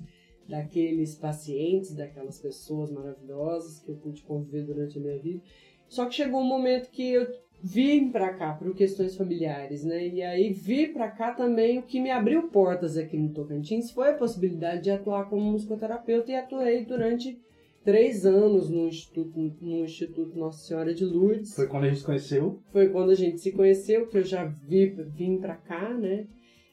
daqueles 0.47 1.15
pacientes, 1.15 1.93
daquelas 1.93 2.39
pessoas 2.39 2.91
maravilhosas 2.91 3.79
que 3.79 3.89
eu 3.89 3.95
pude 3.95 4.23
conviver 4.23 4.63
durante 4.63 4.97
a 4.97 5.01
minha 5.01 5.19
vida. 5.19 5.41
Só 5.87 6.05
que 6.05 6.15
chegou 6.15 6.41
um 6.41 6.47
momento 6.47 6.89
que 6.89 7.13
eu 7.13 7.27
vim 7.61 8.09
para 8.09 8.33
cá 8.33 8.53
por 8.53 8.73
questões 8.75 9.15
familiares, 9.15 9.83
né? 9.83 10.07
E 10.07 10.21
aí 10.21 10.53
vi 10.53 10.87
para 10.87 11.09
cá 11.09 11.33
também 11.33 11.77
o 11.77 11.83
que 11.83 11.99
me 11.99 12.09
abriu 12.09 12.47
portas 12.49 12.97
aqui 12.97 13.17
no 13.17 13.33
Tocantins 13.33 13.91
foi 13.91 14.09
a 14.09 14.17
possibilidade 14.17 14.83
de 14.83 14.91
atuar 14.91 15.29
como 15.29 15.51
musicoterapeuta 15.51 16.31
e 16.31 16.35
atuei 16.35 16.85
durante 16.85 17.39
três 17.83 18.25
anos 18.25 18.69
no 18.69 18.87
Instituto, 18.87 19.39
no 19.61 19.83
Instituto 19.83 20.37
Nossa 20.37 20.65
Senhora 20.65 20.93
de 20.93 21.05
Lourdes. 21.05 21.55
Foi 21.55 21.67
quando 21.67 21.85
a 21.85 21.87
gente 21.87 21.99
se 21.99 22.05
conheceu. 22.05 22.59
Foi 22.71 22.89
quando 22.89 23.11
a 23.11 23.15
gente 23.15 23.39
se 23.39 23.51
conheceu, 23.51 24.07
que 24.07 24.17
eu 24.17 24.23
já 24.23 24.45
vi, 24.45 24.87
vim 25.15 25.37
pra 25.37 25.55
cá, 25.55 25.93
né? 25.93 26.27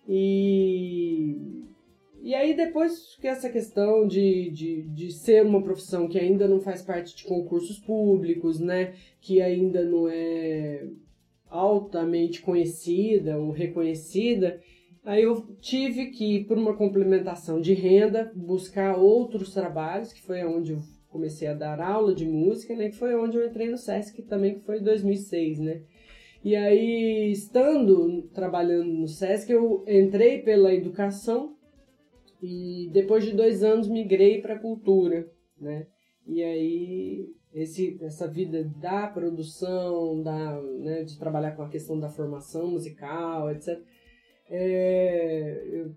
E, 0.09 1.65
e 2.23 2.35
aí 2.35 2.55
depois 2.55 3.17
que 3.21 3.27
essa 3.27 3.51
questão 3.51 4.07
de, 4.07 4.51
de, 4.51 4.83
de 4.83 5.11
ser 5.13 5.45
uma 5.45 5.63
profissão 5.63 6.09
que 6.09 6.19
ainda 6.19 6.47
não 6.47 6.61
faz 6.61 6.83
parte 6.83 7.17
de 7.17 7.25
concursos 7.25 7.79
públicos, 7.79 8.61
né? 8.61 8.95
Que 9.21 9.41
ainda 9.41 9.85
não 9.85 10.09
é 10.09 10.87
altamente 11.49 12.43
conhecida 12.43 13.39
ou 13.39 13.51
reconhecida, 13.51 14.61
aí 15.05 15.23
eu 15.23 15.47
tive 15.61 16.07
que, 16.07 16.45
por 16.45 16.59
uma 16.59 16.75
complementação 16.75 17.61
de 17.61 17.73
renda, 17.73 18.33
buscar 18.35 18.97
outros 18.99 19.55
trabalhos, 19.55 20.13
que 20.13 20.23
foi 20.23 20.45
onde 20.45 20.73
eu 20.73 20.81
comecei 21.17 21.49
a 21.49 21.55
dar 21.55 21.81
aula 21.81 22.15
de 22.15 22.27
música, 22.27 22.77
né? 22.77 22.91
Que 22.91 22.97
foi 22.97 23.15
onde 23.15 23.37
eu 23.37 23.47
entrei 23.47 23.69
no 23.69 23.79
SESC 23.79 24.23
também, 24.23 24.59
que 24.59 24.65
foi 24.65 24.79
em 24.79 24.85
2006, 24.85 25.59
né? 25.59 25.83
E 26.45 26.55
aí, 26.55 27.31
estando 27.33 28.23
trabalhando 28.35 28.93
no 28.93 29.09
SESC, 29.09 29.51
eu 29.51 29.85
entrei 29.89 30.43
pela 30.43 30.73
educação 30.73 31.57
e 32.41 32.89
depois 32.93 33.25
de 33.25 33.33
dois 33.33 33.65
anos 33.65 33.89
migrei 33.89 34.41
para 34.41 34.55
a 34.55 34.59
cultura, 34.59 35.27
né? 35.59 35.87
E 36.27 36.43
aí, 36.43 37.27
esse, 37.53 37.99
essa 38.03 38.29
vida 38.29 38.63
da 38.81 39.07
produção, 39.07 40.23
da, 40.23 40.61
né, 40.61 41.03
de 41.05 41.19
trabalhar 41.19 41.53
com 41.57 41.63
a 41.63 41.69
questão 41.69 41.99
da 41.99 42.11
formação 42.11 42.71
musical, 42.73 43.51
etc., 43.51 43.81
é, 44.49 45.63
eu, 45.73 45.95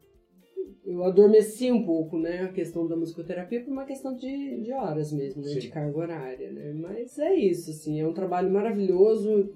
eu 0.89 1.03
adormeci 1.03 1.71
um 1.71 1.83
pouco, 1.83 2.17
né, 2.17 2.41
a 2.41 2.47
questão 2.47 2.87
da 2.87 2.95
musicoterapia 2.95 3.61
por 3.63 3.71
uma 3.71 3.85
questão 3.85 4.15
de, 4.15 4.59
de 4.61 4.73
horas 4.73 5.11
mesmo, 5.11 5.43
né, 5.43 5.49
Sim. 5.49 5.59
de 5.59 5.69
carga 5.69 5.95
horária, 5.95 6.51
né, 6.51 6.73
mas 6.73 7.19
é 7.19 7.35
isso, 7.35 7.69
assim, 7.69 8.01
é 8.01 8.07
um 8.07 8.13
trabalho 8.13 8.51
maravilhoso, 8.51 9.51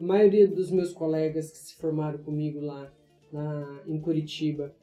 a 0.00 0.04
maioria 0.04 0.48
dos 0.48 0.72
meus 0.72 0.92
colegas 0.92 1.52
que 1.52 1.58
se 1.58 1.76
formaram 1.76 2.18
comigo 2.18 2.60
lá 2.60 2.92
na, 3.32 3.82
em 3.86 4.00
Curitiba 4.00 4.74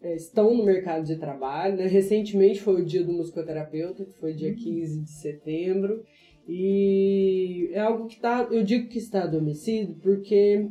é, 0.00 0.14
estão 0.14 0.54
no 0.54 0.64
mercado 0.64 1.04
de 1.04 1.16
trabalho, 1.16 1.76
né, 1.76 1.86
recentemente 1.88 2.60
foi 2.60 2.80
o 2.80 2.86
dia 2.86 3.02
do 3.02 3.12
musicoterapeuta, 3.12 4.04
que 4.04 4.18
foi 4.20 4.34
dia 4.34 4.54
15 4.54 5.00
de 5.00 5.10
setembro, 5.10 6.04
e 6.46 7.70
é 7.72 7.80
algo 7.80 8.06
que 8.06 8.20
tá, 8.20 8.46
eu 8.52 8.62
digo 8.62 8.88
que 8.88 8.98
está 8.98 9.24
adormecido 9.24 9.94
porque 10.00 10.68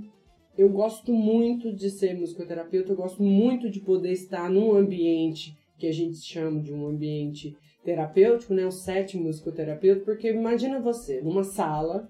eu 0.59 0.67
gosto 0.67 1.13
muito 1.13 1.71
de 1.71 1.89
ser 1.89 2.13
musicoterapeuta, 2.15 2.91
eu 2.91 2.95
gosto 2.97 3.23
muito 3.23 3.69
de 3.69 3.79
poder 3.79 4.11
estar 4.11 4.49
num 4.49 4.75
ambiente 4.75 5.57
que 5.77 5.87
a 5.87 5.93
gente 5.93 6.17
chama 6.17 6.59
de 6.61 6.73
um 6.73 6.85
ambiente 6.85 7.55
terapêutico, 7.81 8.53
né, 8.53 8.67
um 8.67 8.71
set 8.71 9.17
musicoterapeuta, 9.17 10.03
porque 10.03 10.29
imagina 10.29 10.81
você 10.81 11.21
numa 11.21 11.45
sala, 11.45 12.09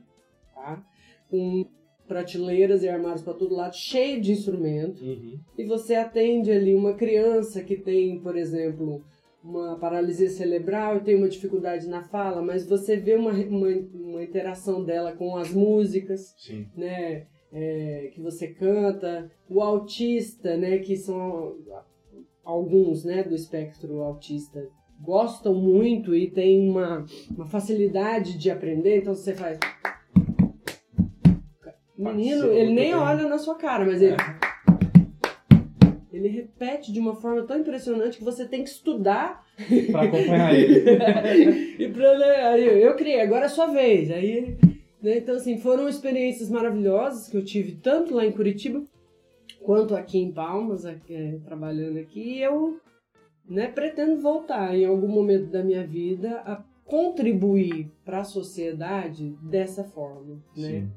tá, 0.56 0.84
com 1.30 1.64
prateleiras 2.08 2.82
e 2.82 2.90
armários 2.90 3.22
para 3.22 3.36
todo 3.36 3.54
lado, 3.54 3.76
cheio 3.76 4.20
de 4.20 4.32
instrumentos, 4.32 5.00
e 5.56 5.64
você 5.66 5.94
atende 5.94 6.52
ali 6.52 6.74
uma 6.74 6.96
criança 6.96 7.64
que 7.64 7.78
tem, 7.78 8.20
por 8.20 8.36
exemplo, 8.36 9.04
uma 9.44 9.78
paralisia 9.78 10.28
cerebral 10.28 10.98
e 10.98 11.02
tem 11.02 11.16
uma 11.16 11.30
dificuldade 11.30 11.88
na 11.88 12.02
fala, 12.02 12.42
mas 12.42 12.68
você 12.68 12.98
vê 12.98 13.14
uma, 13.14 13.32
uma, 13.32 13.68
uma 13.94 14.24
interação 14.24 14.84
dela 14.84 15.12
com 15.12 15.38
as 15.38 15.52
músicas, 15.52 16.34
Sim. 16.36 16.66
né, 16.76 17.28
é, 17.52 18.12
que 18.14 18.22
você 18.22 18.48
canta, 18.48 19.32
o 19.50 19.62
autista, 19.62 20.56
né, 20.58 20.78
que 20.80 20.96
são 20.96 21.56
alguns, 22.44 23.04
né, 23.04 23.24
do 23.24 23.36
espectro 23.36 24.02
autista 24.02 24.68
gostam 25.02 25.56
muito 25.56 26.14
e 26.14 26.30
tem 26.30 26.70
uma, 26.70 27.06
uma 27.32 27.46
facilidade 27.46 28.38
de 28.38 28.52
aprender, 28.52 28.98
então 28.98 29.16
você 29.16 29.34
faz. 29.34 29.58
Menino, 31.98 32.42
Parceiro, 32.42 32.54
ele 32.54 32.74
nem 32.74 32.92
eu 32.92 33.00
olha 33.00 33.28
na 33.28 33.38
sua 33.38 33.56
cara, 33.56 33.86
mas 33.86 34.02
ele 34.02 34.16
ele 36.12 36.28
repete 36.28 36.92
de 36.92 37.00
uma 37.00 37.16
forma 37.16 37.44
tão 37.44 37.60
impressionante 37.60 38.18
que 38.18 38.24
você 38.24 38.46
tem 38.46 38.62
que 38.64 38.70
estudar. 38.70 39.46
Pra 39.92 40.02
acompanhar 40.02 40.54
ele. 40.54 41.76
e 41.80 41.88
pra, 41.88 42.12
aí 42.52 42.82
eu 42.82 42.94
criei, 42.96 43.22
agora 43.22 43.44
é 43.44 43.46
a 43.46 43.50
sua 43.50 43.68
vez. 43.68 44.12
Aí, 44.12 44.30
ele- 44.30 44.58
né, 45.02 45.18
então, 45.18 45.36
assim, 45.36 45.58
foram 45.58 45.88
experiências 45.88 46.50
maravilhosas 46.50 47.28
que 47.28 47.38
eu 47.38 47.44
tive 47.44 47.76
tanto 47.76 48.14
lá 48.14 48.26
em 48.26 48.32
Curitiba 48.32 48.84
quanto 49.62 49.96
aqui 49.96 50.20
em 50.20 50.32
Palmas, 50.32 50.86
aqui, 50.86 51.14
é, 51.14 51.40
trabalhando 51.46 52.00
aqui. 52.00 52.20
E 52.20 52.42
eu 52.42 52.80
né, 53.48 53.68
pretendo 53.68 54.22
voltar 54.22 54.76
em 54.76 54.86
algum 54.86 55.08
momento 55.08 55.48
da 55.48 55.64
minha 55.64 55.86
vida 55.86 56.42
a 56.46 56.64
contribuir 56.86 57.92
para 58.04 58.20
a 58.20 58.24
sociedade 58.24 59.38
dessa 59.44 59.84
forma, 59.84 60.42
né? 60.56 60.88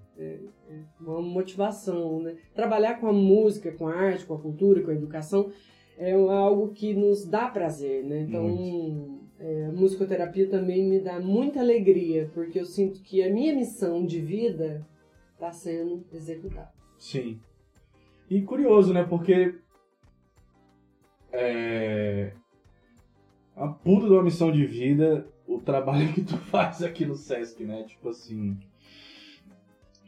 uma 1.00 1.20
motivação, 1.20 2.20
né? 2.20 2.36
Trabalhar 2.54 3.00
com 3.00 3.08
a 3.08 3.12
música, 3.12 3.72
com 3.72 3.88
a 3.88 3.94
arte, 3.94 4.24
com 4.24 4.34
a 4.34 4.38
cultura, 4.38 4.82
com 4.82 4.90
a 4.90 4.94
educação 4.94 5.50
é 5.98 6.12
algo 6.12 6.68
que 6.68 6.94
nos 6.94 7.24
dá 7.24 7.48
prazer, 7.48 8.04
né? 8.04 8.22
Então, 8.22 9.21
é, 9.42 9.68
musicoterapia 9.72 10.48
também 10.48 10.88
me 10.88 11.00
dá 11.00 11.18
muita 11.18 11.58
alegria, 11.58 12.30
porque 12.32 12.60
eu 12.60 12.64
sinto 12.64 13.02
que 13.02 13.22
a 13.24 13.28
minha 13.28 13.52
missão 13.52 14.06
de 14.06 14.20
vida 14.20 14.86
está 15.34 15.50
sendo 15.50 16.04
executada. 16.12 16.72
Sim. 16.96 17.40
E 18.30 18.40
curioso, 18.42 18.94
né? 18.94 19.02
Porque 19.02 19.58
é, 21.32 22.32
a 23.56 23.66
puta 23.66 24.06
de 24.06 24.12
uma 24.12 24.22
missão 24.22 24.52
de 24.52 24.64
vida, 24.64 25.26
o 25.44 25.58
trabalho 25.58 26.12
que 26.12 26.22
tu 26.22 26.36
faz 26.46 26.80
aqui 26.80 27.04
no 27.04 27.16
Sesc, 27.16 27.64
né? 27.64 27.82
Tipo 27.82 28.10
assim. 28.10 28.56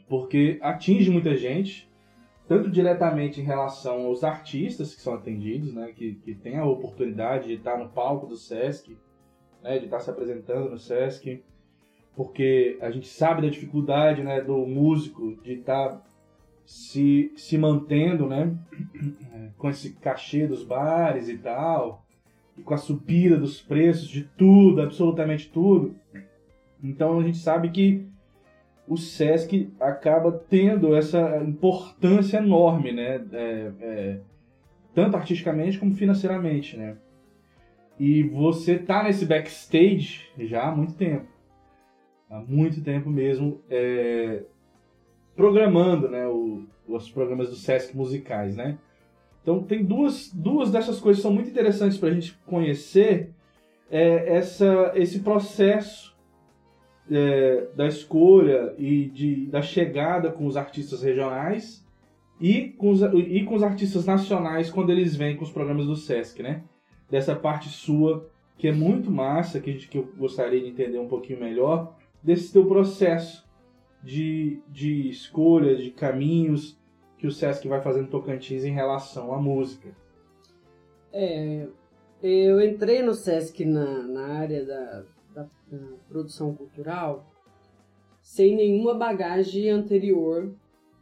Porque 0.07 0.59
atinge 0.61 1.09
muita 1.09 1.35
gente, 1.35 1.91
tanto 2.47 2.69
diretamente 2.69 3.41
em 3.41 3.43
relação 3.43 4.05
aos 4.05 4.23
artistas 4.23 4.95
que 4.95 5.01
são 5.01 5.15
atendidos, 5.15 5.73
né? 5.73 5.91
Que, 5.91 6.15
que 6.15 6.33
tem 6.35 6.55
a 6.55 6.63
oportunidade 6.63 7.47
de 7.47 7.55
estar 7.55 7.77
no 7.77 7.89
palco 7.89 8.27
do 8.27 8.37
Sesc, 8.37 8.95
né? 9.65 9.79
De 9.79 9.85
estar 9.85 9.99
se 9.99 10.09
apresentando 10.09 10.69
no 10.69 10.77
Sesc. 10.77 11.43
Porque 12.15 12.77
a 12.81 12.89
gente 12.91 13.07
sabe 13.07 13.41
da 13.41 13.49
dificuldade, 13.49 14.23
né? 14.23 14.39
Do 14.39 14.65
músico 14.65 15.35
de 15.43 15.53
estar 15.53 16.01
se, 16.65 17.33
se 17.35 17.57
mantendo, 17.57 18.27
né? 18.27 18.55
Com 19.57 19.69
esse 19.69 19.93
cachê 19.95 20.47
dos 20.47 20.63
bares 20.63 21.27
e 21.27 21.37
tal 21.37 22.05
e 22.57 22.61
com 22.61 22.73
a 22.73 22.77
subida 22.77 23.37
dos 23.37 23.61
preços 23.61 24.07
de 24.07 24.23
tudo, 24.23 24.81
absolutamente 24.81 25.49
tudo. 25.49 25.95
Então 26.83 27.19
a 27.19 27.23
gente 27.23 27.37
sabe 27.37 27.69
que 27.69 28.07
o 28.87 28.97
SESC 28.97 29.71
acaba 29.79 30.31
tendo 30.31 30.95
essa 30.95 31.43
importância 31.43 32.37
enorme, 32.37 32.93
né? 32.93 33.25
É, 33.33 33.71
é, 33.81 34.19
tanto 34.93 35.17
artisticamente 35.17 35.79
como 35.79 35.93
financeiramente, 35.93 36.77
né? 36.77 36.97
E 37.99 38.23
você 38.23 38.77
tá 38.77 39.03
nesse 39.03 39.25
backstage 39.25 40.23
já 40.37 40.67
há 40.67 40.75
muito 40.75 40.93
tempo. 40.93 41.27
Há 42.29 42.39
muito 42.39 42.81
tempo 42.81 43.09
mesmo. 43.09 43.61
É, 43.69 44.43
programando 45.35 46.09
né, 46.09 46.27
o, 46.27 46.63
os 46.87 47.09
programas 47.09 47.49
do 47.49 47.55
Sesc 47.55 47.95
musicais, 47.95 48.55
né? 48.55 48.77
Então 49.41 49.61
tem 49.61 49.83
duas, 49.83 50.31
duas 50.33 50.71
dessas 50.71 50.99
coisas 50.99 51.19
que 51.19 51.27
são 51.27 51.33
muito 51.33 51.49
interessantes 51.49 51.97
para 51.97 52.09
a 52.09 52.13
gente 52.13 52.33
conhecer 52.45 53.29
é, 53.91 54.37
essa, 54.37 54.91
esse 54.95 55.19
processo 55.19 56.15
é, 57.11 57.67
da 57.75 57.85
escolha 57.85 58.73
e 58.77 59.05
de, 59.05 59.45
da 59.45 59.61
chegada 59.61 60.31
com 60.31 60.47
os 60.47 60.57
artistas 60.57 61.03
regionais 61.03 61.85
e 62.41 62.69
com, 62.69 62.89
os, 62.89 63.01
e 63.01 63.43
com 63.43 63.55
os 63.55 63.63
artistas 63.63 64.05
nacionais 64.05 64.71
quando 64.71 64.91
eles 64.91 65.15
vêm 65.15 65.37
com 65.37 65.43
os 65.43 65.51
programas 65.51 65.85
do 65.85 65.95
Sesc, 65.95 66.41
né? 66.41 66.63
Dessa 67.09 67.35
parte 67.35 67.69
sua 67.69 68.29
que 68.57 68.67
é 68.67 68.71
muito 68.71 69.11
massa, 69.11 69.59
que, 69.59 69.73
que 69.73 69.97
eu 69.97 70.07
gostaria 70.17 70.61
de 70.61 70.69
entender 70.69 70.97
um 70.97 71.07
pouquinho 71.07 71.39
melhor, 71.39 71.95
desse 72.23 72.53
teu 72.53 72.65
processo 72.65 73.45
de, 74.01 74.61
de 74.69 75.09
escolha, 75.09 75.75
de 75.75 75.91
caminhos, 75.91 76.79
que 77.17 77.27
o 77.27 77.31
Sesc 77.31 77.67
vai 77.67 77.81
fazendo 77.81 78.09
Tocantins 78.09 78.63
em 78.63 78.71
relação 78.71 79.33
à 79.33 79.41
música? 79.41 79.89
É, 81.11 81.67
eu 82.21 82.61
entrei 82.61 83.01
no 83.01 83.13
Sesc 83.13 83.65
na, 83.65 84.03
na 84.03 84.27
área 84.39 84.65
da, 84.65 85.03
da, 85.33 85.49
da 85.71 85.87
produção 86.07 86.53
cultural 86.53 87.31
sem 88.21 88.55
nenhuma 88.55 88.95
bagagem 88.95 89.69
anterior, 89.69 90.51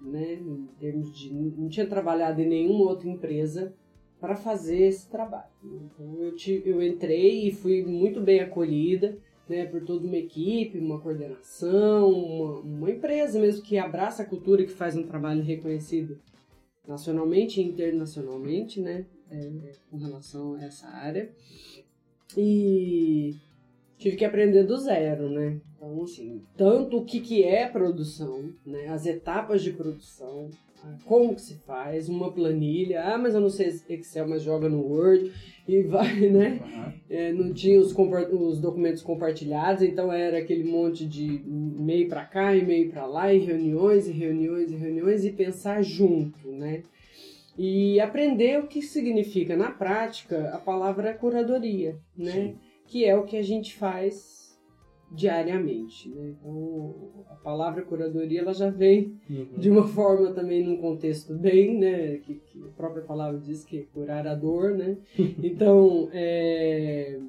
né, 0.02 0.34
em 0.34 0.68
termos 0.78 1.18
de 1.18 1.34
não 1.34 1.70
tinha 1.70 1.88
trabalhado 1.88 2.42
em 2.42 2.50
nenhuma 2.50 2.84
outra 2.84 3.08
empresa 3.08 3.74
para 4.24 4.38
fazer 4.38 4.84
esse 4.84 5.10
trabalho. 5.10 5.52
Então 5.62 6.16
eu, 6.24 6.34
eu 6.66 6.82
entrei 6.82 7.46
e 7.46 7.52
fui 7.52 7.84
muito 7.84 8.22
bem 8.22 8.40
acolhida 8.40 9.18
né, 9.50 9.66
por 9.66 9.84
toda 9.84 10.08
uma 10.08 10.16
equipe, 10.16 10.80
uma 10.80 10.98
coordenação, 11.02 12.10
uma, 12.10 12.60
uma 12.62 12.90
empresa 12.90 13.38
mesmo 13.38 13.62
que 13.62 13.78
abraça 13.78 14.24
a 14.24 14.26
cultura 14.26 14.62
e 14.62 14.66
que 14.66 14.72
faz 14.72 14.96
um 14.96 15.04
trabalho 15.04 15.44
reconhecido 15.44 16.22
nacionalmente 16.88 17.60
e 17.60 17.66
internacionalmente, 17.66 18.80
né, 18.80 19.06
é, 19.30 19.74
com 19.92 19.98
relação 19.98 20.54
a 20.54 20.64
essa 20.64 20.88
área. 20.88 21.30
E 22.38 23.36
tive 24.04 24.18
que 24.18 24.26
aprender 24.26 24.64
do 24.64 24.78
zero, 24.78 25.30
né? 25.30 25.62
Então, 25.78 26.04
assim, 26.04 26.42
tanto 26.58 26.98
o 26.98 27.06
que, 27.06 27.22
que 27.22 27.44
é 27.44 27.68
produção, 27.68 28.52
né, 28.66 28.88
as 28.90 29.06
etapas 29.06 29.64
de 29.64 29.72
produção, 29.72 30.50
como 31.06 31.34
que 31.34 31.42
se 31.42 31.56
faz, 31.60 32.10
uma 32.10 32.30
planilha, 32.30 33.02
ah, 33.06 33.18
mas 33.18 33.34
eu 33.34 33.40
não 33.40 33.50
sei 33.50 33.74
Excel, 33.88 34.28
mas 34.28 34.44
joga 34.44 34.68
no 34.68 34.82
Word 34.82 35.32
e 35.66 35.84
vai, 35.84 36.20
né? 36.30 36.60
Uhum. 36.62 36.94
É, 37.10 37.32
não 37.32 37.54
tinha 37.54 37.80
os, 37.80 37.96
os, 37.96 38.60
documentos 38.60 39.02
compartilhados, 39.02 39.82
então 39.82 40.12
era 40.12 40.40
aquele 40.40 40.66
monte 40.66 41.06
de 41.06 41.42
e-mail 41.46 42.10
para 42.10 42.26
cá, 42.26 42.54
e-mail 42.54 42.92
para 42.92 43.06
lá, 43.06 43.34
e 43.34 43.40
reuniões, 43.40 44.06
e 44.08 44.12
reuniões, 44.12 44.70
e 44.70 44.76
reuniões, 44.76 45.24
e 45.24 45.32
pensar 45.32 45.82
junto, 45.82 46.52
né? 46.52 46.84
E 47.58 48.02
aprender 48.02 48.60
o 48.60 48.68
que 48.68 48.82
significa 48.82 49.56
na 49.56 49.72
prática 49.72 50.50
a 50.50 50.58
palavra 50.58 51.14
curadoria, 51.14 51.96
né? 52.18 52.32
Sim. 52.32 52.73
Que 52.88 53.06
é 53.06 53.16
o 53.16 53.24
que 53.24 53.38
a 53.38 53.44
gente 53.44 53.76
faz 53.76 54.44
diariamente. 55.14 56.10
Né? 56.10 56.34
Então, 56.40 56.96
a 57.30 57.36
palavra 57.36 57.84
curadoria 57.84 58.42
ela 58.42 58.54
já 58.54 58.70
vem 58.70 59.16
uhum. 59.30 59.48
de 59.58 59.70
uma 59.70 59.88
forma 59.88 60.32
também 60.32 60.64
num 60.64 60.78
contexto 60.78 61.36
bem, 61.36 61.78
né? 61.78 62.18
Que, 62.18 62.36
que, 62.36 62.64
a 62.64 62.72
própria 62.76 63.04
palavra 63.04 63.40
diz 63.40 63.64
que 63.64 63.80
é 63.80 63.84
curar 63.94 64.28
a 64.28 64.34
dor, 64.34 64.72
né? 64.72 64.98
Então, 65.44 66.10
é... 66.12 67.20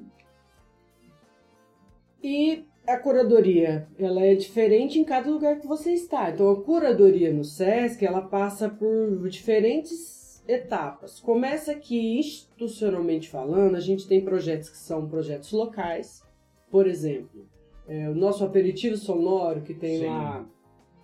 e 2.23 2.65
a 2.87 2.97
curadoria 2.97 3.87
ela 3.99 4.21
é 4.21 4.35
diferente 4.35 4.99
em 4.99 5.03
cada 5.03 5.29
lugar 5.29 5.59
que 5.59 5.67
você 5.67 5.91
está. 5.91 6.31
Então, 6.31 6.49
a 6.49 6.61
curadoria 6.61 7.31
no 7.31 7.43
SESC 7.43 8.03
ela 8.03 8.21
passa 8.21 8.67
por 8.67 9.29
diferentes 9.29 10.24
etapas. 10.47 11.19
Começa 11.19 11.75
que 11.75 12.19
institucionalmente 12.19 13.29
falando, 13.29 13.75
a 13.75 13.79
gente 13.79 14.07
tem 14.07 14.23
projetos 14.23 14.69
que 14.69 14.77
são 14.77 15.07
projetos 15.07 15.51
locais, 15.51 16.23
por 16.69 16.85
exemplo, 16.87 17.47
é, 17.87 18.09
o 18.09 18.15
nosso 18.15 18.43
aperitivo 18.43 18.97
sonoro 18.97 19.61
que 19.61 19.73
tem 19.73 19.99
Sim. 19.99 20.07
lá. 20.07 20.45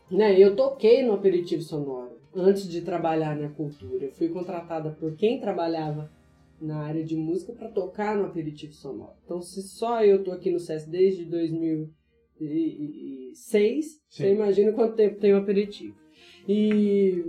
Né, 0.10 0.38
eu 0.38 0.56
toquei 0.56 1.04
no 1.04 1.14
aperitivo 1.14 1.62
sonoro 1.62 2.20
antes 2.36 2.68
de 2.68 2.82
trabalhar 2.82 3.36
na 3.36 3.50
cultura. 3.50 4.06
Eu 4.06 4.12
fui 4.12 4.30
contratada 4.30 4.92
por 4.92 5.16
quem 5.16 5.40
trabalhava 5.40 6.12
na 6.60 6.84
área 6.84 7.04
de 7.04 7.16
música 7.16 7.54
para 7.54 7.70
tocar 7.70 8.18
no 8.18 8.26
aperitivo 8.26 8.74
sonoro. 8.74 9.14
Então, 9.26 9.42
se 9.42 9.64
só 9.64 10.04
eu 10.04 10.24
tô 10.24 10.32
aqui 10.32 10.52
no 10.52 10.60
SES 10.60 10.86
desde 10.86 11.26
2006, 11.26 13.86
Sim. 13.86 14.00
você 14.10 14.34
imagina 14.34 14.74
quanto 14.74 14.96
tempo 14.96 15.20
tem 15.20 15.34
o 15.34 15.38
aperitivo. 15.38 15.96
E 16.48 17.24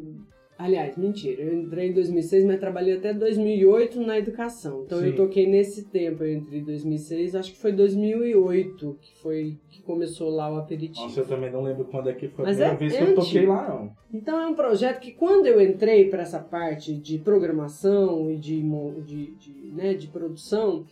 Aliás, 0.63 0.97
mentira, 0.97 1.43
eu 1.43 1.59
entrei 1.59 1.89
em 1.89 1.93
2006, 1.93 2.45
mas 2.45 2.61
trabalhei 2.61 2.97
até 2.97 3.13
2008 3.13 4.01
na 4.01 4.17
educação. 4.17 4.85
Então 4.87 5.01
Sim. 5.01 5.07
eu 5.07 5.17
toquei 5.17 5.45
nesse 5.45 5.87
tempo, 5.87 6.25
entre 6.25 6.61
2006, 6.61 7.35
acho 7.35 7.51
que 7.51 7.59
foi 7.59 7.73
2008 7.73 8.97
que 9.01 9.13
foi 9.17 9.59
que 9.69 9.83
começou 9.83 10.31
lá 10.31 10.53
o 10.53 10.59
aperitivo. 10.59 11.05
Nossa, 11.05 11.19
eu 11.19 11.27
também 11.27 11.51
não 11.51 11.65
lembro 11.65 11.85
quando 11.87 12.09
é 12.09 12.13
que 12.13 12.29
foi 12.29 12.45
a 12.45 12.49
mas 12.49 12.57
primeira 12.59 12.75
é 12.75 12.79
vez 12.79 12.97
que 12.97 13.03
eu 13.03 13.15
toquei 13.17 13.45
lá, 13.45 13.69
não. 13.69 13.93
Então 14.15 14.41
é 14.41 14.47
um 14.47 14.55
projeto 14.55 15.01
que 15.01 15.11
quando 15.11 15.47
eu 15.47 15.61
entrei 15.61 16.09
para 16.09 16.23
essa 16.23 16.39
parte 16.39 16.95
de 16.95 17.19
programação 17.19 18.31
e 18.31 18.37
de, 18.37 18.63
de, 19.05 19.27
de, 19.33 19.53
né, 19.75 19.95
de 19.95 20.07
produção, 20.07 20.87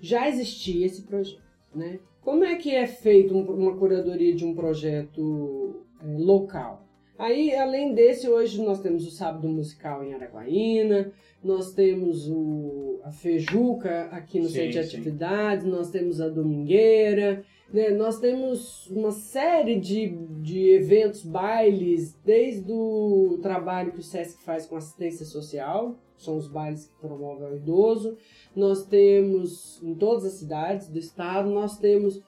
já 0.00 0.28
existia 0.28 0.84
esse 0.84 1.02
projeto, 1.02 1.40
né? 1.72 2.00
Como 2.22 2.42
é 2.42 2.56
que 2.56 2.74
é 2.74 2.88
feito 2.88 3.38
uma 3.38 3.76
curadoria 3.76 4.34
de 4.34 4.44
um 4.44 4.52
projeto 4.52 5.76
é, 6.02 6.18
local? 6.18 6.88
Aí, 7.22 7.54
além 7.54 7.94
desse, 7.94 8.28
hoje 8.28 8.60
nós 8.60 8.80
temos 8.80 9.06
o 9.06 9.10
Sábado 9.12 9.48
Musical 9.48 10.02
em 10.02 10.12
Araguaína, 10.12 11.12
nós 11.40 11.72
temos 11.72 12.28
o, 12.28 12.98
a 13.04 13.12
Fejuca 13.12 14.08
aqui 14.10 14.40
no 14.40 14.48
sim, 14.48 14.54
Centro 14.54 14.72
de 14.72 14.78
Atividades, 14.80 15.64
nós 15.64 15.88
temos 15.88 16.20
a 16.20 16.28
Domingueira, 16.28 17.44
né? 17.72 17.90
nós 17.90 18.18
temos 18.18 18.88
uma 18.88 19.12
série 19.12 19.78
de, 19.78 20.08
de 20.40 20.70
eventos, 20.70 21.24
bailes, 21.24 22.18
desde 22.24 22.72
o 22.72 23.38
trabalho 23.40 23.92
que 23.92 24.00
o 24.00 24.02
SESC 24.02 24.42
faz 24.42 24.66
com 24.66 24.74
assistência 24.74 25.24
social, 25.24 25.94
são 26.16 26.36
os 26.36 26.48
bailes 26.48 26.86
que 26.86 27.00
promovem 27.00 27.52
o 27.52 27.56
idoso, 27.56 28.16
nós 28.56 28.84
temos 28.84 29.80
em 29.80 29.94
todas 29.94 30.24
as 30.24 30.32
cidades 30.32 30.88
do 30.88 30.98
estado, 30.98 31.48
nós 31.48 31.78
temos 31.78 32.20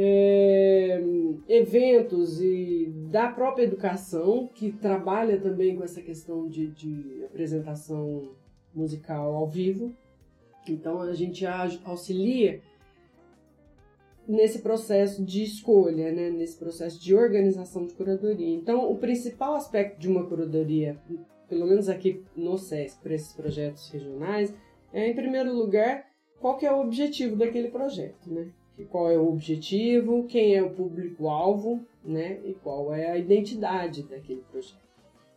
é, 0.00 1.02
eventos 1.48 2.40
e 2.40 2.88
da 3.10 3.32
própria 3.32 3.64
educação, 3.64 4.48
que 4.54 4.70
trabalha 4.70 5.40
também 5.40 5.74
com 5.74 5.82
essa 5.82 6.00
questão 6.00 6.46
de, 6.46 6.68
de 6.68 7.24
apresentação 7.24 8.30
musical 8.72 9.34
ao 9.34 9.48
vivo. 9.48 9.92
Então 10.68 11.00
a 11.00 11.12
gente 11.14 11.44
auxilia 11.84 12.62
nesse 14.28 14.60
processo 14.60 15.24
de 15.24 15.42
escolha, 15.42 16.12
né? 16.12 16.30
nesse 16.30 16.56
processo 16.56 17.02
de 17.02 17.12
organização 17.12 17.84
de 17.84 17.94
curadoria. 17.94 18.54
Então, 18.54 18.88
o 18.88 18.98
principal 18.98 19.54
aspecto 19.54 19.98
de 19.98 20.06
uma 20.06 20.24
curadoria, 20.28 20.96
pelo 21.48 21.66
menos 21.66 21.88
aqui 21.88 22.22
no 22.36 22.56
SESC, 22.56 23.02
para 23.02 23.14
esses 23.14 23.32
projetos 23.32 23.90
regionais, 23.90 24.54
é, 24.92 25.08
em 25.08 25.14
primeiro 25.14 25.52
lugar, 25.52 26.06
qual 26.38 26.56
que 26.56 26.66
é 26.66 26.72
o 26.72 26.82
objetivo 26.82 27.34
daquele 27.34 27.68
projeto, 27.68 28.30
né? 28.32 28.52
Qual 28.84 29.10
é 29.10 29.18
o 29.18 29.28
objetivo, 29.28 30.24
quem 30.24 30.54
é 30.54 30.62
o 30.62 30.70
público-alvo, 30.70 31.80
né? 32.04 32.38
E 32.44 32.54
qual 32.54 32.94
é 32.94 33.10
a 33.10 33.18
identidade 33.18 34.02
daquele 34.04 34.42
projeto. 34.50 34.88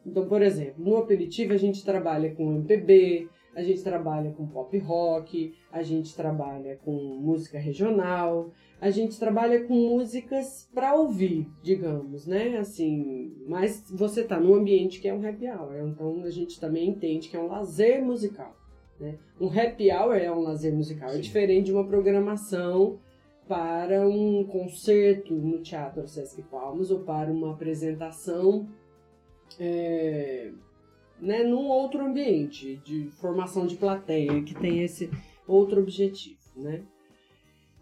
Então, 0.06 0.28
por 0.28 0.42
exemplo, 0.42 0.84
no 0.84 0.98
aperitivo 0.98 1.54
a 1.54 1.58
gente 1.58 1.84
trabalha 1.84 2.34
com 2.34 2.54
MPB, 2.54 3.30
A 3.54 3.62
gente 3.64 3.84
trabalha 3.84 4.32
com 4.32 4.48
pop 4.48 4.78
rock, 4.78 5.54
a 5.72 5.84
gente 5.84 6.16
trabalha 6.16 6.80
com 6.86 6.94
música 6.94 7.60
regional, 7.60 8.50
a 8.80 8.90
gente 8.90 9.20
trabalha 9.20 9.66
com 9.66 9.74
músicas 9.74 10.70
para 10.74 10.96
ouvir, 10.96 11.48
digamos, 11.62 12.26
né? 12.26 12.58
Assim, 12.58 13.36
mas 13.46 13.84
você 13.92 14.24
tá 14.24 14.40
num 14.40 14.56
ambiente 14.56 15.02
que 15.02 15.08
é 15.08 15.14
um 15.14 15.28
happy 15.28 15.48
hour, 15.48 15.86
então 15.86 16.24
a 16.24 16.30
gente 16.30 16.60
também 16.62 16.90
entende 16.90 17.28
que 17.28 17.36
é 17.36 17.40
um 17.42 17.48
lazer 17.48 18.02
musical. 18.02 18.56
Né? 18.98 19.18
Um 19.40 19.48
happy 19.48 19.92
hour 19.92 20.16
é 20.16 20.32
um 20.32 20.40
lazer 20.40 20.74
musical, 20.74 21.10
é 21.10 21.16
Sim. 21.16 21.22
diferente 21.22 21.66
de 21.66 21.74
uma 21.74 21.86
programação 21.86 23.00
para 23.48 24.08
um 24.08 24.44
concerto 24.46 25.34
no 25.34 25.62
Teatro 25.62 26.08
Sesc 26.08 26.42
Palmas 26.44 26.90
ou 26.92 27.00
para 27.00 27.32
uma 27.32 27.52
apresentação 27.52 28.68
é, 29.60 30.52
né, 31.20 31.44
num 31.44 31.68
outro 31.68 32.04
ambiente 32.06 32.78
de 32.86 33.10
formação 33.20 33.66
de 33.68 33.76
plateia 33.76 34.42
que 34.44 34.56
tem 34.56 34.84
esse 34.84 35.10
outro 35.48 35.82
objetivo, 35.82 36.38
né? 36.56 36.84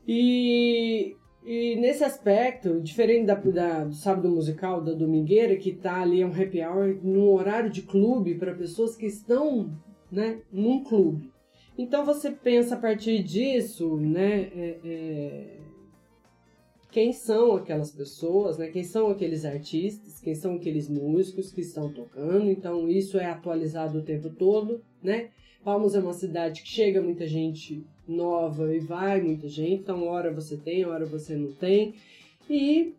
E, 0.08 1.15
e 1.45 1.76
nesse 1.76 2.04
aspecto, 2.04 2.82
diferente 2.82 3.28
da, 3.28 3.36
da- 3.36 3.84
do 3.86 3.93
sábado 3.93 4.28
musical 4.30 4.82
da 4.82 4.93
domingueira, 4.93 5.56
que 5.56 5.72
tá 5.74 6.02
ali 6.02 6.22
é 6.22 6.26
um 6.26 6.32
happy 6.34 6.62
hour 6.63 6.98
num 7.04 7.32
horário 7.32 7.69
de 7.69 7.84
clube 7.84 8.36
para 8.36 8.56
pessoas 8.56 8.95
que 8.95 9.06
estão, 9.06 9.72
né, 10.12 10.41
num 10.52 10.84
clube. 10.84 11.32
Então 11.81 12.03
você 12.03 12.29
pensa 12.29 12.75
a 12.75 12.77
partir 12.77 13.23
disso, 13.23 13.95
né, 13.95 14.51
é- 14.53 14.79
é, 14.83 15.57
quem 16.91 17.13
são 17.13 17.55
aquelas 17.55 17.89
pessoas, 17.89 18.57
né? 18.57 18.67
Quem 18.67 18.83
são 18.83 19.09
aqueles 19.09 19.45
artistas, 19.45 20.19
quem 20.19 20.35
são 20.35 20.55
aqueles 20.55 20.89
músicos 20.89 21.53
que 21.53 21.61
estão 21.61 21.89
tocando. 21.89 22.49
Então 22.49 22.89
isso 22.89 23.17
é 23.17 23.27
atualizado 23.27 23.99
o 23.99 24.03
tempo 24.03 24.29
todo, 24.29 24.81
né? 25.01 25.29
Palmas 25.63 25.95
é 25.95 25.99
uma 25.99 26.13
cidade 26.13 26.63
que 26.63 26.67
chega 26.67 27.01
muita 27.01 27.25
gente 27.25 27.85
nova 28.05 28.75
e 28.75 28.79
vai 28.79 29.21
muita 29.21 29.47
gente, 29.47 29.81
então 29.81 30.05
hora 30.05 30.33
você 30.33 30.57
tem, 30.57 30.85
hora 30.85 31.05
você 31.05 31.33
não 31.37 31.53
tem. 31.53 31.93
E 32.49 32.93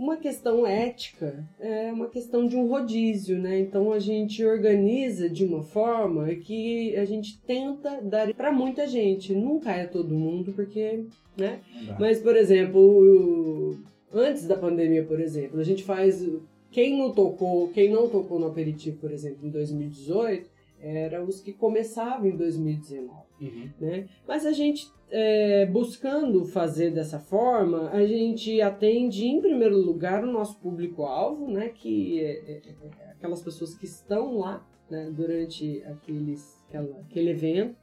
uma 0.00 0.16
questão 0.16 0.66
ética 0.66 1.46
é 1.60 1.92
uma 1.92 2.08
questão 2.08 2.46
de 2.46 2.56
um 2.56 2.66
rodízio, 2.66 3.38
né? 3.38 3.60
Então 3.60 3.92
a 3.92 3.98
gente 3.98 4.42
organiza 4.42 5.28
de 5.28 5.44
uma 5.44 5.62
forma 5.62 6.26
que 6.36 6.96
a 6.96 7.04
gente 7.04 7.38
tenta 7.42 8.00
dar 8.00 8.32
para 8.32 8.50
muita 8.50 8.86
gente, 8.86 9.34
nunca 9.34 9.72
é 9.72 9.86
todo 9.86 10.14
mundo, 10.14 10.54
porque, 10.54 11.04
né? 11.36 11.60
Mas, 11.98 12.18
por 12.18 12.34
exemplo, 12.34 13.76
antes 14.10 14.46
da 14.46 14.56
pandemia, 14.56 15.04
por 15.04 15.20
exemplo, 15.20 15.60
a 15.60 15.64
gente 15.64 15.84
faz. 15.84 16.26
Quem 16.70 16.96
não 16.96 17.12
tocou, 17.12 17.68
quem 17.68 17.90
não 17.90 18.08
tocou 18.08 18.38
no 18.38 18.46
aperitivo, 18.46 18.96
por 18.98 19.10
exemplo, 19.12 19.46
em 19.46 19.50
2018, 19.50 20.48
eram 20.80 21.26
os 21.26 21.40
que 21.40 21.52
começavam 21.52 22.26
em 22.26 22.36
2019 22.36 23.20
Uhum. 23.40 23.70
né? 23.80 24.06
Mas 24.28 24.44
a 24.44 24.52
gente, 24.52 24.90
é, 25.10 25.66
buscando 25.66 26.44
fazer 26.44 26.90
dessa 26.92 27.18
forma, 27.18 27.90
a 27.90 28.06
gente 28.06 28.60
atende, 28.60 29.26
em 29.26 29.40
primeiro 29.40 29.76
lugar, 29.76 30.22
o 30.24 30.30
nosso 30.30 30.58
público-alvo, 30.60 31.50
né? 31.50 31.68
Que 31.68 32.20
é, 32.20 32.30
é- 32.52 32.62
é 32.68 33.10
aquelas 33.12 33.42
pessoas 33.42 33.74
que 33.76 33.84
estão 33.86 34.38
lá 34.38 34.66
né? 34.90 35.10
durante 35.14 35.82
aqueles, 35.84 36.58
aquela, 36.68 37.00
aquele 37.00 37.30
evento, 37.30 37.76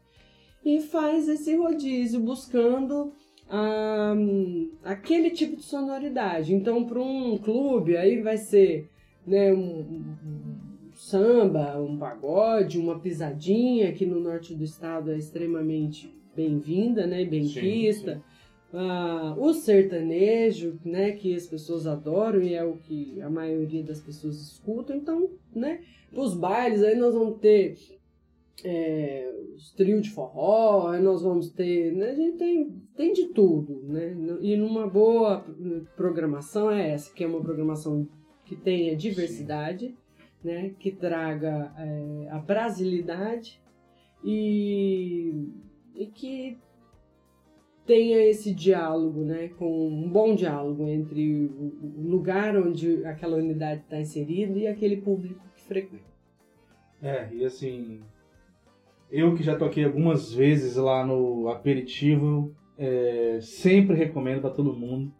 e 0.66 0.82
faz 0.82 1.30
esse 1.30 1.56
rodízio 1.56 2.20
buscando 2.20 3.14
aquele 4.84 5.30
tipo 5.32 5.56
de 5.56 5.64
sonoridade. 5.64 6.54
Então, 6.54 6.84
para 6.86 7.00
um 7.00 7.38
clube, 7.38 7.96
aí 7.96 8.22
vai 8.22 8.38
ser 8.38 8.90
né, 9.26 9.54
um- 9.54 10.04
um 10.26 10.92
samba, 10.94 11.80
um 11.82 11.98
pagode, 11.98 12.80
uma 12.80 13.00
pisadinha, 13.00 13.92
que 13.94 14.06
no 14.06 14.20
norte 14.20 14.54
do 14.56 14.64
estado 14.64 15.12
é 15.12 15.18
extremamente 15.18 16.14
bem-vinda, 16.38 17.08
né, 17.08 17.26
bem-quista. 17.26 18.22
Ah, 18.72 19.34
o 19.40 19.54
sertanejo, 19.54 20.80
né, 20.86 21.14
que 21.14 21.34
as 21.34 21.48
pessoas 21.48 21.88
adoram 21.88 22.44
e 22.44 22.54
é 22.54 22.64
o 22.64 22.78
que 22.78 23.20
a 23.22 23.30
maioria 23.30 23.84
das 23.84 24.00
pessoas 24.00 24.40
escutam. 24.40 24.96
Então, 24.96 25.32
né, 25.56 25.82
os 26.14 26.36
bailes 26.36 26.84
aí 26.84 26.96
nós 26.96 27.16
vamos 27.16 27.40
ter 27.40 27.76
é, 28.64 29.34
os 29.56 29.72
trios 29.72 30.04
de 30.04 30.12
forró, 30.12 30.90
aí 30.90 31.02
nós 31.02 31.24
vamos 31.24 31.50
ter, 31.50 31.92
né, 31.94 32.12
a 32.12 32.16
gente 32.16 32.38
tem, 32.38 32.72
tem 32.96 33.14
de 33.14 33.28
tudo, 33.30 33.82
né, 33.84 34.16
e 34.42 34.56
numa 34.56 34.88
boa 34.88 35.44
programação 35.96 36.70
é 36.70 36.92
essa, 36.92 37.12
que 37.14 37.24
é 37.24 37.28
uma 37.28 37.42
programação 37.42 38.08
que 38.46 38.56
tenha 38.56 38.96
diversidade, 38.96 39.96
né, 40.44 40.74
que 40.80 40.92
traga 40.92 41.74
é, 41.78 42.30
a 42.30 42.38
brasilidade 42.38 43.60
e, 44.24 45.34
e 45.98 46.06
que 46.06 46.58
tenha 47.86 48.22
esse 48.26 48.54
diálogo, 48.54 49.24
né, 49.24 49.48
com 49.58 49.88
um 49.88 50.10
bom 50.10 50.36
diálogo 50.36 50.88
entre 50.88 51.46
o 51.46 52.10
lugar 52.10 52.56
onde 52.58 53.06
aquela 53.06 53.38
unidade 53.38 53.82
está 53.82 54.00
inserida 54.00 54.58
e 54.60 54.68
aquele 54.68 54.98
público 54.98 55.42
que 55.56 55.64
frequenta. 55.64 56.04
É, 57.02 57.30
e 57.34 57.46
assim, 57.46 58.02
eu 59.10 59.34
que 59.36 59.42
já 59.42 59.58
toquei 59.58 59.86
algumas 59.86 60.34
vezes 60.34 60.76
lá 60.76 61.06
no 61.06 61.48
aperitivo, 61.48 62.54
é, 62.78 63.40
sempre 63.42 63.96
recomendo 63.96 64.42
para 64.42 64.50
todo 64.50 64.76
mundo, 64.76 65.14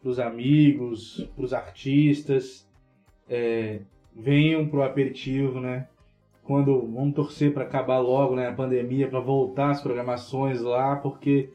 pros 0.00 0.18
amigos, 0.18 1.28
pros 1.36 1.52
artistas, 1.52 2.66
é, 3.28 3.80
venham 4.14 4.68
pro 4.68 4.82
aperitivo, 4.82 5.60
né? 5.60 5.88
Quando 6.46 6.80
vamos 6.92 7.14
torcer 7.14 7.52
para 7.52 7.64
acabar 7.64 7.98
logo, 7.98 8.36
né, 8.36 8.48
a 8.48 8.52
pandemia, 8.52 9.08
para 9.08 9.18
voltar 9.18 9.70
as 9.70 9.82
programações 9.82 10.60
lá, 10.60 10.94
porque 10.96 11.50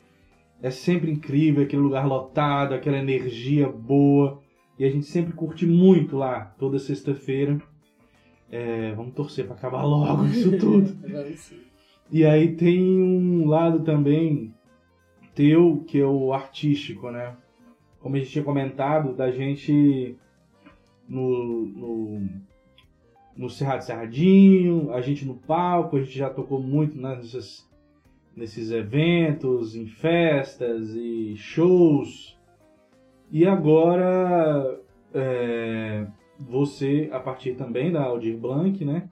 é 0.61 0.69
sempre 0.69 1.09
incrível 1.09 1.63
aquele 1.63 1.81
lugar 1.81 2.05
lotado, 2.05 2.73
aquela 2.73 2.97
energia 2.97 3.69
boa, 3.69 4.39
e 4.77 4.83
a 4.83 4.89
gente 4.89 5.05
sempre 5.05 5.33
curte 5.33 5.65
muito 5.65 6.17
lá, 6.17 6.53
toda 6.59 6.77
sexta-feira. 6.77 7.57
É, 8.51 8.93
vamos 8.93 9.13
torcer 9.13 9.45
para 9.45 9.55
acabar 9.55 9.83
logo 9.83 10.25
isso 10.25 10.55
tudo. 10.59 10.93
E 12.11 12.25
aí 12.25 12.55
tem 12.55 13.01
um 13.01 13.47
lado 13.47 13.83
também 13.83 14.53
teu, 15.33 15.85
que 15.87 16.01
é 16.01 16.05
o 16.05 16.33
artístico, 16.33 17.09
né? 17.09 17.37
Como 18.01 18.15
a 18.15 18.19
gente 18.19 18.31
tinha 18.31 18.43
comentado, 18.43 19.15
da 19.15 19.31
gente 19.31 20.17
no, 21.07 21.65
no, 21.65 22.29
no 23.35 23.49
Cerrado 23.49 23.83
Cerradinho, 23.83 24.91
a 24.91 25.01
gente 25.01 25.25
no 25.25 25.35
palco, 25.35 25.97
a 25.97 26.01
gente 26.01 26.17
já 26.17 26.29
tocou 26.29 26.61
muito 26.61 26.99
nessas, 26.99 27.67
nesses 28.35 28.71
eventos, 28.71 29.75
em 29.75 29.87
festas 29.87 30.93
e 30.95 31.35
shows. 31.37 32.37
E 33.31 33.47
agora 33.47 34.79
é, 35.13 36.05
você, 36.39 37.09
a 37.11 37.19
partir 37.19 37.53
também 37.53 37.91
da 37.91 38.03
Aldir 38.03 38.37
Blanc, 38.37 38.83
né? 38.83 39.09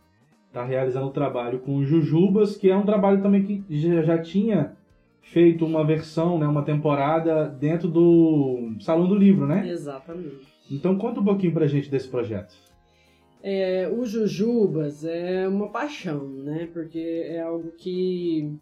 Tá 0.52 0.66
realizando 0.66 1.08
o 1.08 1.12
trabalho 1.12 1.60
com 1.60 1.84
Jujubas, 1.84 2.58
que 2.58 2.70
é 2.70 2.76
um 2.76 2.86
trabalho 2.86 3.22
também 3.22 3.44
que 3.44 3.64
já, 3.70 4.02
já 4.02 4.18
tinha 4.18 4.76
feito 5.22 5.66
uma 5.66 5.86
versão, 5.86 6.40
né, 6.40 6.48
uma 6.48 6.64
temporada 6.64 7.48
dentro 7.48 7.88
do 7.88 8.74
Salão 8.80 9.08
do 9.08 9.16
Livro, 9.16 9.46
né? 9.46 9.70
Exatamente. 9.70 10.48
Então 10.72 10.98
conta 10.98 11.20
um 11.20 11.24
pouquinho 11.24 11.54
pra 11.54 11.68
gente 11.68 11.90
desse 11.90 12.08
projeto. 12.08 12.54
É, 13.42 13.90
o 13.90 14.06
Jujubas 14.06 15.06
é 15.06 15.48
uma 15.48 15.70
paixão, 15.70 16.28
né? 16.28 16.70
Porque 16.74 17.00
é 17.00 17.42
algo 17.42 17.72
que 17.72 18.54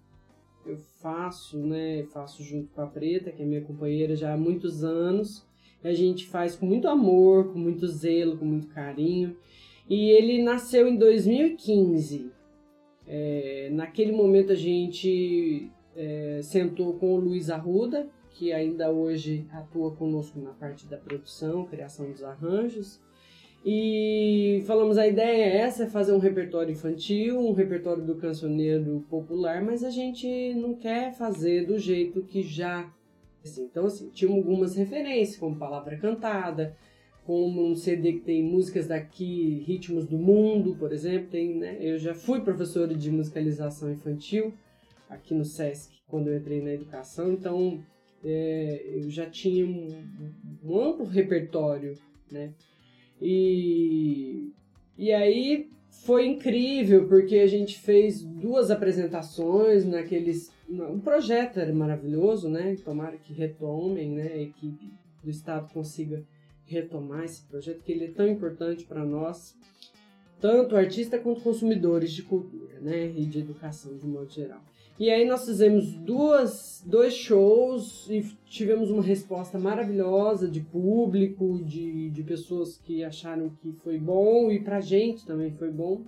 eu 0.66 0.78
faço, 1.02 1.58
né? 1.58 2.04
Faço 2.12 2.44
junto 2.44 2.70
com 2.74 2.82
a 2.82 2.88
Preta, 2.88 3.32
que 3.32 3.42
é 3.42 3.46
minha 3.46 3.62
companheira 3.62 4.16
já 4.16 4.34
há 4.34 4.38
muitos 4.38 4.84
anos. 4.84 5.46
A 5.84 5.94
gente 5.94 6.28
faz 6.28 6.56
com 6.56 6.66
muito 6.66 6.88
amor, 6.88 7.52
com 7.54 7.60
muito 7.60 7.88
zelo, 7.88 8.38
com 8.38 8.46
muito 8.46 8.68
carinho. 8.68 9.36
E 9.90 10.10
ele 10.10 10.44
nasceu 10.44 10.88
em 10.88 10.98
2015. 10.98 12.32
É, 13.08 13.70
naquele 13.72 14.12
momento 14.12 14.52
a 14.52 14.56
gente 14.56 15.72
é, 15.96 16.42
sentou 16.44 16.94
com 16.96 17.16
o 17.16 17.20
Luiz 17.20 17.50
Arruda, 17.50 18.10
que 18.32 18.52
ainda 18.52 18.92
hoje 18.92 19.48
atua 19.52 19.96
conosco 19.96 20.40
na 20.40 20.52
parte 20.52 20.86
da 20.86 20.98
produção, 20.98 21.66
criação 21.66 22.12
dos 22.12 22.24
arranjos. 22.24 23.02
E 23.70 24.64
falamos, 24.66 24.98
a 24.98 25.06
ideia 25.06 25.44
é 25.44 25.58
essa, 25.58 25.84
é 25.84 25.90
fazer 25.90 26.14
um 26.14 26.20
repertório 26.20 26.72
infantil, 26.72 27.38
um 27.38 27.52
repertório 27.52 28.02
do 28.02 28.16
cancioneiro 28.16 29.06
popular, 29.10 29.62
mas 29.62 29.84
a 29.84 29.90
gente 29.90 30.54
não 30.54 30.74
quer 30.74 31.14
fazer 31.14 31.66
do 31.66 31.78
jeito 31.78 32.22
que 32.22 32.42
já... 32.42 32.90
Assim, 33.44 33.66
então, 33.66 33.88
assim, 33.88 34.10
tinha 34.12 34.32
algumas 34.32 34.78
referências, 34.78 35.36
como 35.36 35.58
Palavra 35.58 35.98
Cantada, 35.98 36.78
como 37.26 37.62
um 37.70 37.76
CD 37.76 38.14
que 38.14 38.22
tem 38.22 38.42
músicas 38.42 38.88
daqui, 38.88 39.62
ritmos 39.68 40.08
do 40.08 40.18
mundo, 40.18 40.78
por 40.80 40.94
exemplo. 40.94 41.28
Tem, 41.30 41.54
né? 41.54 41.78
Eu 41.82 41.98
já 41.98 42.14
fui 42.14 42.40
professora 42.40 42.96
de 42.96 43.12
musicalização 43.12 43.92
infantil 43.92 44.54
aqui 45.10 45.34
no 45.34 45.44
SESC, 45.44 45.92
quando 46.08 46.30
eu 46.30 46.38
entrei 46.38 46.62
na 46.62 46.72
educação, 46.72 47.34
então 47.34 47.84
é, 48.24 48.82
eu 48.94 49.10
já 49.10 49.30
tinha 49.30 49.66
um, 49.66 50.06
um 50.64 50.80
amplo 50.80 51.06
repertório, 51.06 51.98
né? 52.32 52.54
E, 53.22 54.52
e 54.98 55.12
aí 55.12 55.70
foi 56.06 56.28
incrível 56.28 57.08
porque 57.08 57.38
a 57.38 57.48
gente 57.48 57.80
fez 57.80 58.24
duas 58.24 58.72
apresentações 58.72 59.86
naqueles. 59.86 60.52
O 60.70 61.00
projeto 61.00 61.60
era 61.60 61.74
maravilhoso, 61.74 62.50
né? 62.50 62.76
Tomara 62.84 63.18
que 63.18 63.34
retomem, 63.34 64.12
né? 64.12 64.34
A 64.34 64.42
equipe 64.42 64.92
do 65.24 65.30
Estado 65.30 65.72
consiga 65.74 66.24
retomar 66.66 67.24
esse 67.24 67.42
projeto, 67.44 67.82
que 67.82 67.92
ele 67.92 68.06
é 68.06 68.12
tão 68.12 68.28
importante 68.28 68.84
para 68.84 69.06
nós, 69.06 69.56
tanto 70.40 70.76
artista 70.76 71.18
quanto 71.18 71.42
consumidores 71.42 72.12
de 72.12 72.24
cultura, 72.24 72.80
né? 72.82 73.08
E 73.16 73.26
de 73.26 73.40
educação 73.40 73.98
de 73.98 74.06
modo 74.06 74.30
geral. 74.30 74.62
E 75.00 75.12
aí 75.12 75.26
nós 75.26 75.46
fizemos 75.46 75.94
duas, 75.94 76.84
dois 76.86 77.14
shows 77.14 78.10
e 78.10 78.26
tivemos 78.46 78.90
uma 78.90 79.04
resposta 79.04 79.60
maravilhosa 79.60 80.50
de 80.50 80.62
público, 80.62 81.62
de, 81.64 82.10
de 82.10 82.24
pessoas 82.24 82.78
que 82.78 83.04
acharam 83.04 83.52
que 83.62 83.74
foi 83.84 84.00
bom 84.00 84.50
e 84.52 84.60
pra 84.60 84.82
gente 84.82 85.24
também 85.24 85.52
foi 85.52 85.70
bom. 85.70 86.02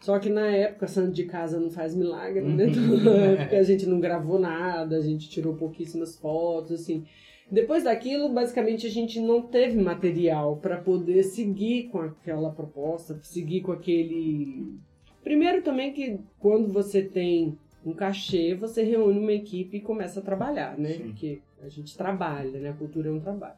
Só 0.00 0.18
que 0.18 0.28
na 0.28 0.46
época, 0.48 0.86
santo 0.86 1.12
de 1.12 1.24
casa 1.24 1.58
não 1.58 1.70
faz 1.70 1.94
milagre, 1.94 2.42
né? 2.42 2.66
Porque 3.40 3.56
a 3.56 3.62
gente 3.64 3.86
não 3.86 3.98
gravou 3.98 4.38
nada, 4.38 4.98
a 4.98 5.00
gente 5.00 5.30
tirou 5.30 5.54
pouquíssimas 5.54 6.14
fotos, 6.14 6.72
assim. 6.72 7.06
Depois 7.50 7.84
daquilo, 7.84 8.28
basicamente 8.28 8.86
a 8.86 8.90
gente 8.90 9.18
não 9.18 9.40
teve 9.40 9.80
material 9.80 10.58
para 10.58 10.76
poder 10.76 11.22
seguir 11.22 11.84
com 11.84 12.00
aquela 12.00 12.50
proposta, 12.50 13.18
seguir 13.22 13.62
com 13.62 13.72
aquele. 13.72 14.74
Primeiro 15.22 15.62
também 15.62 15.90
que 15.94 16.20
quando 16.38 16.70
você 16.70 17.02
tem 17.02 17.58
um 17.84 17.92
cachê, 17.92 18.54
você 18.54 18.82
reúne 18.82 19.18
uma 19.18 19.32
equipe 19.32 19.76
e 19.76 19.80
começa 19.80 20.20
a 20.20 20.22
trabalhar, 20.22 20.78
né? 20.78 20.94
Sim. 20.94 21.02
Porque 21.04 21.40
a 21.62 21.68
gente 21.68 21.96
trabalha, 21.96 22.58
né? 22.58 22.70
A 22.70 22.74
cultura 22.74 23.08
é 23.08 23.12
um 23.12 23.20
trabalho. 23.20 23.54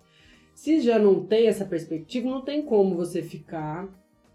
Se 0.54 0.80
já 0.80 0.98
não 0.98 1.24
tem 1.24 1.46
essa 1.46 1.64
perspectiva, 1.64 2.28
não 2.28 2.40
tem 2.40 2.62
como 2.62 2.96
você 2.96 3.22
ficar 3.22 3.88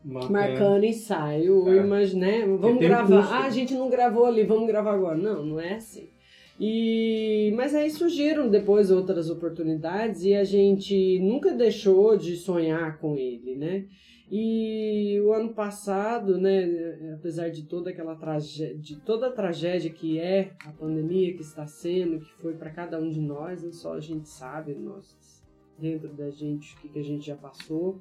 marcando 0.04 0.84
ensaio, 0.84 1.68
é. 1.70 1.84
mas, 1.84 2.14
né? 2.14 2.46
Vamos 2.46 2.80
gravar. 2.80 3.16
Um 3.16 3.20
ah, 3.20 3.46
a 3.46 3.50
gente 3.50 3.74
não 3.74 3.90
gravou 3.90 4.26
ali, 4.26 4.44
vamos 4.44 4.68
gravar 4.68 4.94
agora. 4.94 5.18
Não, 5.18 5.44
não 5.44 5.60
é 5.60 5.74
assim. 5.74 6.10
E, 6.64 7.52
mas 7.56 7.74
aí 7.74 7.90
surgiram 7.90 8.48
depois 8.48 8.92
outras 8.92 9.32
oportunidades 9.32 10.24
e 10.24 10.36
a 10.36 10.44
gente 10.44 11.18
nunca 11.18 11.56
deixou 11.56 12.16
de 12.16 12.36
sonhar 12.36 13.00
com 13.00 13.18
ele, 13.18 13.56
né? 13.56 13.88
E 14.30 15.20
o 15.22 15.34
ano 15.34 15.56
passado, 15.56 16.38
né, 16.38 17.16
apesar 17.16 17.50
de 17.50 17.64
toda 17.64 17.90
aquela 17.90 18.16
tragédia, 18.16 18.78
de 18.78 18.96
toda 18.98 19.28
a 19.28 19.32
tragédia 19.32 19.90
que 19.90 20.20
é 20.20 20.54
a 20.64 20.72
pandemia 20.72 21.34
que 21.34 21.42
está 21.42 21.66
sendo, 21.66 22.20
que 22.20 22.32
foi 22.36 22.54
para 22.54 22.70
cada 22.70 23.00
um 23.00 23.10
de 23.10 23.20
nós, 23.20 23.64
né, 23.64 23.72
só 23.72 23.96
a 23.96 24.00
gente 24.00 24.30
sabe, 24.30 24.76
nós 24.76 25.18
dentro 25.80 26.10
da 26.10 26.30
gente 26.30 26.76
o 26.76 26.78
que, 26.78 26.90
que 26.90 27.00
a 27.00 27.04
gente 27.04 27.26
já 27.26 27.36
passou. 27.36 28.00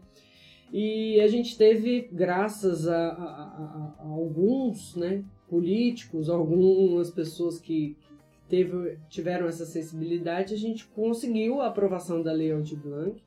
E 0.70 1.18
a 1.22 1.26
gente 1.28 1.56
teve, 1.56 2.10
graças 2.12 2.86
a, 2.86 3.08
a, 3.08 3.14
a, 3.14 3.94
a 4.00 4.06
alguns 4.06 4.94
né, 4.96 5.24
políticos, 5.48 6.28
algumas 6.28 7.10
pessoas 7.10 7.58
que, 7.58 7.96
que 8.00 8.09
teve, 8.50 8.98
tiveram 9.08 9.46
essa 9.46 9.64
sensibilidade, 9.64 10.52
a 10.52 10.58
gente 10.58 10.84
conseguiu 10.88 11.60
a 11.60 11.68
aprovação 11.68 12.20
da 12.22 12.32
Lei 12.32 12.52
Aldir 12.52 12.78
Blanc 12.78 13.22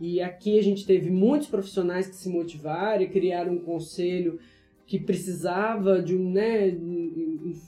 e 0.00 0.20
aqui 0.20 0.58
a 0.58 0.62
gente 0.62 0.86
teve 0.86 1.10
muitos 1.10 1.46
profissionais 1.46 2.08
que 2.08 2.16
se 2.16 2.28
motivaram 2.28 3.02
e 3.02 3.08
criaram 3.08 3.52
um 3.52 3.60
conselho 3.60 4.40
que 4.86 4.98
precisava 4.98 6.02
de 6.02 6.16
um, 6.16 6.30
né, 6.30 6.76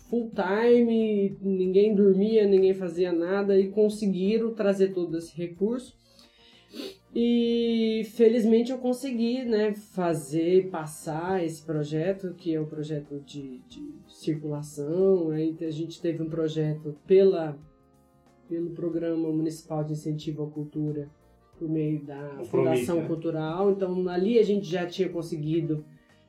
full 0.08 0.30
time, 0.34 1.36
ninguém 1.40 1.94
dormia, 1.94 2.46
ninguém 2.46 2.74
fazia 2.74 3.12
nada 3.12 3.58
e 3.58 3.68
conseguiram 3.68 4.54
trazer 4.54 4.92
todo 4.92 5.16
esse 5.16 5.36
recurso. 5.36 5.94
E 7.18 8.04
felizmente 8.12 8.70
eu 8.70 8.76
consegui 8.76 9.42
né, 9.42 9.72
fazer, 9.72 10.68
passar 10.68 11.42
esse 11.42 11.62
projeto, 11.62 12.34
que 12.34 12.54
é 12.54 12.60
o 12.60 12.64
um 12.64 12.66
projeto 12.66 13.22
de, 13.24 13.62
de 13.66 13.82
circulação. 14.06 15.30
Aí 15.30 15.56
a 15.62 15.70
gente 15.70 15.98
teve 15.98 16.22
um 16.22 16.28
projeto 16.28 16.94
pela, 17.06 17.58
pelo 18.46 18.68
Programa 18.68 19.32
Municipal 19.32 19.82
de 19.82 19.94
Incentivo 19.94 20.42
à 20.42 20.50
Cultura 20.50 21.08
por 21.58 21.66
meio 21.70 22.04
da 22.04 22.44
Fundação 22.50 22.96
né? 22.96 23.06
Cultural. 23.06 23.70
Então 23.70 24.06
ali 24.10 24.38
a 24.38 24.42
gente 24.42 24.66
já 24.66 24.84
tinha 24.84 25.08
conseguido. 25.08 25.86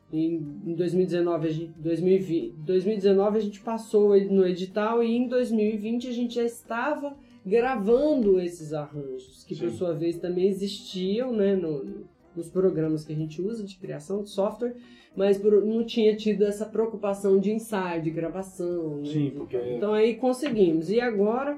Em 0.10 0.40
2019 0.74 1.48
a 1.50 1.52
gente, 1.52 1.74
2020, 1.80 2.56
2019 2.60 3.38
a 3.38 3.42
gente 3.42 3.60
passou 3.60 4.18
no 4.32 4.48
edital 4.48 5.04
e 5.04 5.18
em 5.18 5.28
2020 5.28 6.08
a 6.08 6.14
gente 6.14 6.36
já 6.36 6.46
estava 6.46 7.14
gravando 7.48 8.40
esses 8.40 8.74
arranjos, 8.74 9.44
que 9.44 9.56
Sim. 9.56 9.62
por 9.62 9.72
sua 9.72 9.94
vez 9.94 10.18
também 10.18 10.48
existiam 10.48 11.32
né, 11.32 11.56
no, 11.56 12.06
nos 12.36 12.50
programas 12.50 13.04
que 13.04 13.14
a 13.14 13.16
gente 13.16 13.42
usa 13.42 13.64
de 13.64 13.76
criação 13.78 14.22
de 14.22 14.30
software, 14.30 14.76
mas 15.16 15.38
por, 15.38 15.66
não 15.66 15.84
tinha 15.84 16.16
tido 16.16 16.44
essa 16.44 16.66
preocupação 16.66 17.40
de 17.40 17.52
ensaio, 17.52 18.04
de 18.04 18.12
gravação. 18.12 18.98
Né? 18.98 19.06
Sim, 19.06 19.32
porque... 19.36 19.58
Então 19.76 19.94
aí 19.94 20.16
conseguimos. 20.16 20.90
E 20.90 21.00
agora 21.00 21.58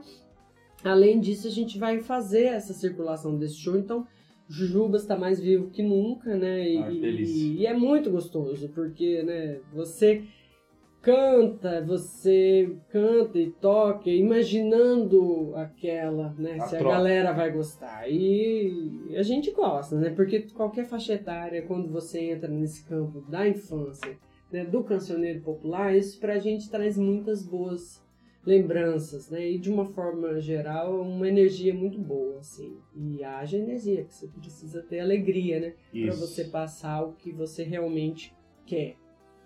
Além 0.83 1.19
disso, 1.19 1.47
a 1.47 1.51
gente 1.51 1.77
vai 1.77 1.99
fazer 1.99 2.45
essa 2.45 2.73
circulação 2.73 3.35
desse 3.37 3.55
show, 3.55 3.77
então 3.77 4.07
Jujubas 4.47 5.01
está 5.01 5.17
mais 5.17 5.39
vivo 5.39 5.69
que 5.69 5.83
nunca, 5.83 6.35
né? 6.35 6.67
E, 6.69 6.77
ah, 6.77 6.91
e, 6.91 7.57
e, 7.57 7.65
é 7.65 7.73
muito 7.73 8.09
gostoso, 8.09 8.69
porque, 8.69 9.21
né, 9.23 9.59
você 9.73 10.23
canta, 11.01 11.83
você 11.85 12.75
canta 12.89 13.37
e 13.39 13.51
toca, 13.51 14.09
imaginando 14.09 15.53
aquela, 15.55 16.33
né? 16.37 16.57
A 16.59 16.67
se 16.67 16.77
troca. 16.77 16.93
a 16.93 16.97
galera 16.97 17.33
vai 17.33 17.51
gostar. 17.51 18.09
E 18.09 19.15
a 19.15 19.23
gente 19.23 19.51
gosta, 19.51 19.95
né? 19.95 20.09
Porque 20.09 20.41
qualquer 20.53 20.85
faixa 20.85 21.13
etária, 21.13 21.61
quando 21.61 21.89
você 21.89 22.19
entra 22.31 22.49
nesse 22.49 22.85
campo 22.85 23.21
da 23.29 23.47
infância, 23.47 24.17
né, 24.51 24.65
do 24.65 24.83
cancioneiro 24.83 25.41
popular, 25.41 25.95
isso 25.95 26.19
pra 26.19 26.39
gente 26.39 26.69
traz 26.69 26.97
muitas 26.97 27.43
boas 27.45 28.03
lembranças, 28.45 29.29
né? 29.29 29.51
E 29.51 29.57
de 29.59 29.69
uma 29.69 29.85
forma 29.85 30.39
geral, 30.39 31.01
uma 31.01 31.27
energia 31.27 31.73
muito 31.73 31.99
boa, 31.99 32.39
assim. 32.39 32.77
E 32.95 33.23
haja 33.23 33.57
energia, 33.57 34.03
que 34.03 34.13
você 34.13 34.27
precisa 34.27 34.81
ter 34.81 34.99
alegria, 34.99 35.59
né? 35.59 35.73
Para 36.05 36.15
você 36.15 36.45
passar 36.45 37.03
o 37.03 37.13
que 37.13 37.31
você 37.31 37.63
realmente 37.63 38.35
quer, 38.65 38.95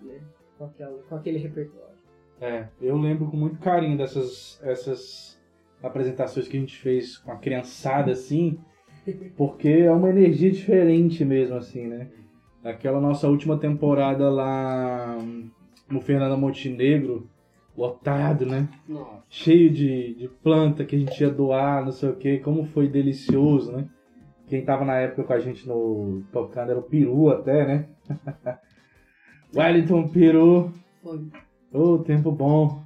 né? 0.00 0.20
Com, 0.64 0.70
aquela, 0.70 1.02
com 1.02 1.16
aquele 1.16 1.38
repertório. 1.38 1.94
É, 2.40 2.68
eu 2.80 2.96
lembro 2.96 3.26
com 3.26 3.36
muito 3.36 3.58
carinho 3.58 3.98
dessas 3.98 4.58
essas 4.62 5.40
apresentações 5.82 6.48
que 6.48 6.56
a 6.56 6.60
gente 6.60 6.76
fez 6.76 7.18
com 7.18 7.30
a 7.30 7.36
criançada, 7.36 8.12
assim, 8.12 8.58
porque 9.36 9.68
é 9.68 9.92
uma 9.92 10.08
energia 10.08 10.50
diferente 10.50 11.24
mesmo, 11.24 11.56
assim, 11.56 11.86
né? 11.86 12.08
Aquela 12.64 12.98
nossa 12.98 13.28
última 13.28 13.58
temporada 13.58 14.30
lá 14.30 15.18
no 15.90 16.00
Fernando 16.00 16.38
Montenegro, 16.38 17.28
lotado, 17.76 18.46
né? 18.46 18.66
Nossa. 18.88 19.22
Cheio 19.28 19.70
de, 19.70 20.14
de 20.14 20.28
planta 20.28 20.84
que 20.84 20.96
a 20.96 20.98
gente 20.98 21.20
ia 21.20 21.28
doar, 21.28 21.84
não 21.84 21.92
sei 21.92 22.08
o 22.08 22.16
que, 22.16 22.38
como 22.38 22.64
foi 22.64 22.88
delicioso, 22.88 23.70
né? 23.70 23.86
Quem 24.46 24.64
tava 24.64 24.84
na 24.84 24.96
época 24.96 25.24
com 25.24 25.32
a 25.34 25.38
gente 25.38 25.68
no 25.68 26.22
tocando 26.32 26.70
era 26.70 26.78
o 26.78 26.82
Peru 26.82 27.28
até, 27.28 27.66
né? 27.66 27.88
Wellington 29.54 30.08
Peru. 30.08 30.72
Foi. 31.02 31.18
Ô, 31.72 31.94
oh, 31.94 31.98
tempo 31.98 32.30
bom. 32.32 32.82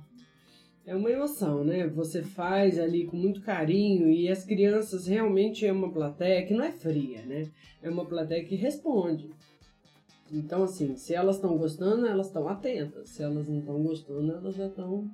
É 0.86 0.94
uma 0.96 1.10
emoção, 1.10 1.64
né? 1.64 1.86
Você 1.88 2.22
faz 2.22 2.78
ali 2.78 3.06
com 3.06 3.16
muito 3.16 3.42
carinho 3.42 4.10
e 4.10 4.28
as 4.28 4.44
crianças 4.44 5.06
realmente 5.06 5.66
é 5.66 5.72
uma 5.72 5.90
plateia 5.90 6.46
que 6.46 6.54
não 6.54 6.64
é 6.64 6.72
fria, 6.72 7.22
né? 7.26 7.50
É 7.82 7.90
uma 7.90 8.06
plateia 8.06 8.44
que 8.44 8.54
responde. 8.54 9.28
Então, 10.32 10.62
assim, 10.62 10.96
se 10.96 11.14
elas 11.14 11.36
estão 11.36 11.56
gostando, 11.56 12.06
elas 12.06 12.28
estão 12.28 12.48
atentas. 12.48 13.10
Se 13.10 13.22
elas 13.22 13.46
não 13.46 13.58
estão 13.58 13.82
gostando, 13.82 14.32
elas 14.32 14.54
já 14.54 14.66
estão 14.66 15.10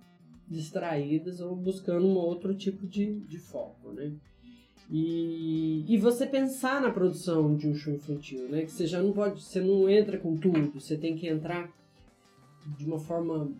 distraídas 0.48 1.40
ou 1.40 1.56
buscando 1.56 2.06
um 2.06 2.16
outro 2.16 2.54
tipo 2.54 2.86
de, 2.86 3.20
de 3.20 3.38
foco, 3.38 3.92
né? 3.92 4.12
E, 4.90 5.84
e 5.88 5.96
você 5.96 6.26
pensar 6.26 6.80
na 6.80 6.90
produção 6.90 7.56
de 7.56 7.66
um 7.66 7.74
show 7.74 7.92
infantil, 7.92 8.48
né? 8.48 8.62
Que 8.62 8.72
você 8.72 8.86
já 8.86 9.02
não 9.02 9.12
pode, 9.12 9.42
você 9.42 9.60
não 9.60 9.88
entra 9.88 10.18
com 10.18 10.36
tudo, 10.36 10.70
você 10.78 10.96
tem 10.96 11.16
que 11.16 11.26
entrar 11.26 11.70
de 12.76 12.84
uma 12.84 12.98
forma 12.98 13.50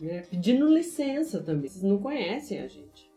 né, 0.00 0.22
pedindo 0.30 0.72
licença 0.72 1.42
também. 1.42 1.68
Vocês 1.68 1.82
não 1.82 1.98
conhecem 1.98 2.60
a 2.60 2.68
gente. 2.68 3.08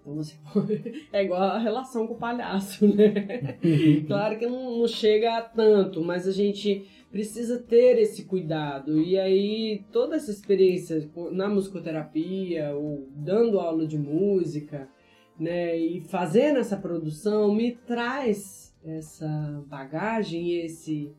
Então 0.00 0.14
você 0.14 0.34
é 1.12 1.24
igual 1.24 1.42
a 1.42 1.58
relação 1.58 2.06
com 2.06 2.14
o 2.14 2.18
palhaço, 2.18 2.86
né? 2.86 3.58
claro 4.06 4.38
que 4.38 4.46
não, 4.46 4.78
não 4.78 4.88
chega 4.88 5.38
a 5.38 5.42
tanto, 5.42 6.02
mas 6.02 6.26
a 6.26 6.32
gente 6.32 6.86
precisa 7.10 7.58
ter 7.58 7.98
esse 7.98 8.24
cuidado. 8.24 9.00
E 9.00 9.18
aí, 9.18 9.84
toda 9.92 10.16
essa 10.16 10.30
experiência 10.30 11.08
na 11.30 11.48
musicoterapia, 11.48 12.74
ou 12.74 13.06
dando 13.14 13.60
aula 13.60 13.86
de 13.86 13.98
música, 13.98 14.88
né, 15.38 15.76
e 15.76 16.00
fazendo 16.02 16.58
essa 16.58 16.76
produção, 16.76 17.54
me 17.54 17.72
traz 17.72 18.74
essa 18.84 19.62
bagagem 19.66 20.48
e 20.48 20.60
esse 20.60 21.12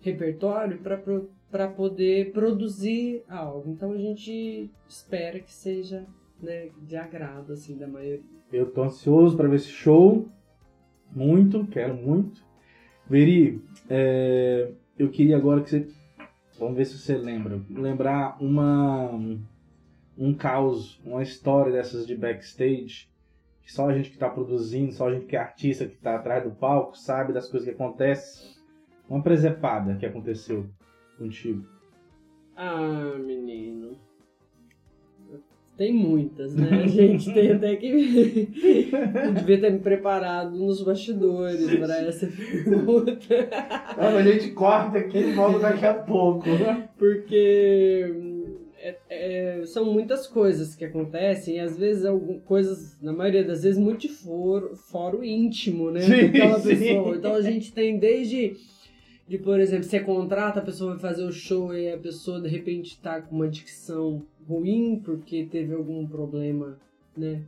repertório 0.00 0.78
para 1.50 1.68
poder 1.68 2.32
produzir 2.32 3.22
algo. 3.28 3.70
Então 3.70 3.92
a 3.92 3.98
gente 3.98 4.70
espera 4.88 5.40
que 5.40 5.52
seja 5.52 6.06
né, 6.40 6.70
de 6.82 6.96
agrado 6.96 7.52
assim 7.52 7.76
da 7.76 7.86
maioria. 7.86 8.22
Eu 8.52 8.70
tô 8.70 8.82
ansioso 8.82 9.36
para 9.36 9.48
ver 9.48 9.56
esse 9.56 9.68
show, 9.68 10.28
muito, 11.14 11.66
quero 11.66 11.94
muito. 11.94 12.42
Veri, 13.08 13.62
é, 13.88 14.70
eu 14.98 15.10
queria 15.10 15.36
agora 15.36 15.62
que 15.62 15.70
você 15.70 15.86
Vamos 16.60 16.76
ver 16.76 16.84
se 16.84 16.98
você 16.98 17.16
lembra. 17.16 17.58
Lembrar 17.70 18.36
uma 18.38 19.18
um 20.18 20.34
caos, 20.34 21.00
uma 21.02 21.22
história 21.22 21.72
dessas 21.72 22.06
de 22.06 22.14
backstage, 22.14 23.09
que 23.70 23.74
só 23.74 23.88
a 23.88 23.94
gente 23.94 24.08
que 24.08 24.16
está 24.16 24.28
produzindo, 24.28 24.92
só 24.92 25.08
a 25.08 25.14
gente 25.14 25.26
que 25.26 25.36
é 25.36 25.38
artista, 25.38 25.86
que 25.86 25.94
está 25.94 26.16
atrás 26.16 26.42
do 26.42 26.50
palco, 26.50 26.98
sabe 26.98 27.32
das 27.32 27.48
coisas 27.48 27.68
que 27.68 27.74
acontecem. 27.74 28.50
Uma 29.08 29.22
presepada 29.22 29.94
que 29.94 30.04
aconteceu 30.04 30.66
contigo. 31.16 31.64
Ah, 32.56 33.16
menino. 33.24 33.96
Tem 35.76 35.94
muitas, 35.94 36.54
né? 36.54 36.82
A 36.82 36.86
gente 36.86 37.32
tem 37.32 37.52
até 37.54 37.76
que. 37.76 38.90
Eu 39.24 39.34
devia 39.34 39.60
ter 39.60 39.70
me 39.70 39.78
preparado 39.78 40.56
nos 40.56 40.82
bastidores 40.82 41.74
para 41.78 42.02
essa 42.02 42.26
pergunta. 42.26 43.48
Não, 43.96 44.16
a 44.16 44.22
gente 44.22 44.50
corta 44.50 44.98
aqui 44.98 45.18
e 45.18 45.32
volta 45.32 45.60
daqui 45.60 45.86
a 45.86 45.94
pouco. 45.94 46.44
Porque 46.98 48.29
é- 48.82 48.98
é, 49.60 49.66
são 49.66 49.92
muitas 49.92 50.26
coisas 50.26 50.74
que 50.74 50.84
acontecem 50.84 51.56
e 51.56 51.60
às 51.60 51.76
vezes 51.78 52.04
algumas 52.04 52.42
coisas, 52.44 53.00
na 53.02 53.12
maioria 53.12 53.44
das 53.44 53.62
vezes, 53.62 53.78
muito 53.78 54.08
foro, 54.08 54.74
foro 54.74 55.22
íntimo, 55.22 55.90
né? 55.90 56.00
Sim, 56.00 56.26
Daquela 56.26 56.58
sim. 56.60 56.68
pessoa. 56.68 57.16
Então 57.16 57.34
a 57.34 57.42
gente 57.42 57.72
tem 57.72 57.98
desde. 57.98 58.56
De, 59.28 59.38
por 59.38 59.60
exemplo, 59.60 59.84
você 59.84 60.00
contrata, 60.00 60.58
a 60.58 60.62
pessoa 60.62 60.92
vai 60.94 61.00
fazer 61.00 61.24
o 61.24 61.30
show 61.30 61.72
e 61.72 61.88
a 61.92 61.96
pessoa 61.98 62.40
de 62.40 62.48
repente 62.48 62.98
tá 63.00 63.20
com 63.22 63.36
uma 63.36 63.46
dicção 63.48 64.26
ruim 64.48 65.00
porque 65.04 65.46
teve 65.48 65.72
algum 65.72 66.04
problema, 66.06 66.76
né? 67.16 67.42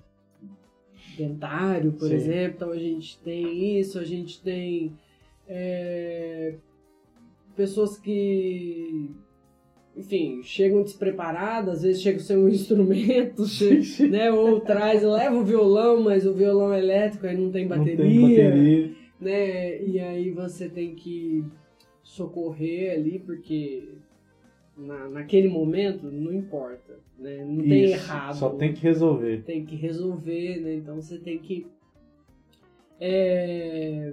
Dentário, 1.17 1.93
por 1.93 2.09
Sim. 2.09 2.15
exemplo. 2.15 2.55
Então 2.57 2.71
a 2.71 2.79
gente 2.79 3.19
tem 3.19 3.79
isso, 3.81 3.99
a 3.99 4.05
gente 4.05 4.41
tem. 4.41 4.93
é, 5.49 6.55
pessoas 7.57 7.99
que 7.99 9.11
enfim, 9.97 10.43
chegam 10.43 10.83
despreparadas, 10.83 11.77
às 11.79 11.83
vezes 11.83 12.03
chegam 12.03 12.21
sem 12.21 12.37
um 12.37 12.49
instrumento, 12.51 13.45
che- 13.47 14.07
né? 14.09 14.31
Ou 14.33 14.61
traz, 14.61 15.03
leva 15.03 15.37
o 15.37 15.45
violão, 15.45 16.03
mas 16.03 16.27
o 16.27 16.33
violão 16.33 16.73
é 16.73 16.79
elétrico, 16.79 17.27
aí 17.27 17.37
não 17.37 17.51
tem 17.51 17.67
bateria, 17.69 17.97
Não 18.05 18.29
tem 18.29 18.45
bateria. 18.47 18.91
né? 19.21 19.83
E 19.83 19.99
aí 20.01 20.31
você 20.31 20.69
tem 20.69 20.95
que 20.95 21.45
socorrer 22.03 22.93
ali, 22.95 23.19
porque 23.19 23.89
na, 24.77 25.09
naquele 25.11 25.49
momento 25.49 26.11
não 26.11 26.33
importa, 26.33 26.99
né? 27.19 27.45
Não 27.45 27.63
tem 27.63 27.85
Isso, 27.85 27.95
errado. 27.95 28.35
Só 28.37 28.49
tem 28.51 28.73
que 28.73 28.83
resolver. 28.83 29.43
tem 29.45 29.65
que 29.65 29.77
resolver, 29.77 30.61
né? 30.61 30.75
Então 30.75 30.97
você 30.97 31.19
tem 31.19 31.39
que 31.39 31.67
é, 33.01 34.13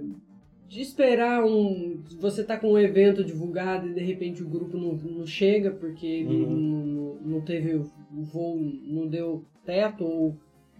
de 0.70 0.80
esperar 0.80 1.44
um. 1.44 2.00
Você 2.20 2.44
tá 2.44 2.56
com 2.56 2.72
um 2.74 2.78
evento 2.78 3.24
divulgado 3.24 3.88
e 3.88 3.92
de 3.92 4.00
repente 4.00 4.40
o 4.40 4.48
grupo 4.48 4.78
não, 4.78 4.92
não 4.94 5.26
chega 5.26 5.72
porque 5.72 6.06
ele 6.06 6.44
Uhum. 6.44 6.56
não, 6.56 7.14
não 7.32 7.40
teve 7.40 7.74
o 7.74 7.90
voo, 8.22 8.56
não 8.56 9.08
deu 9.08 9.44
teto 9.66 10.04
ou 10.04 10.36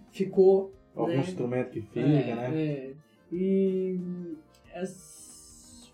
ficou. 0.09 0.71
Algum 0.95 1.11
né? 1.11 1.19
instrumento 1.19 1.71
que 1.71 1.81
fica, 1.81 1.99
é, 1.99 2.35
né? 2.35 2.57
é. 2.57 2.93
E 3.33 3.99
as- 4.73 5.91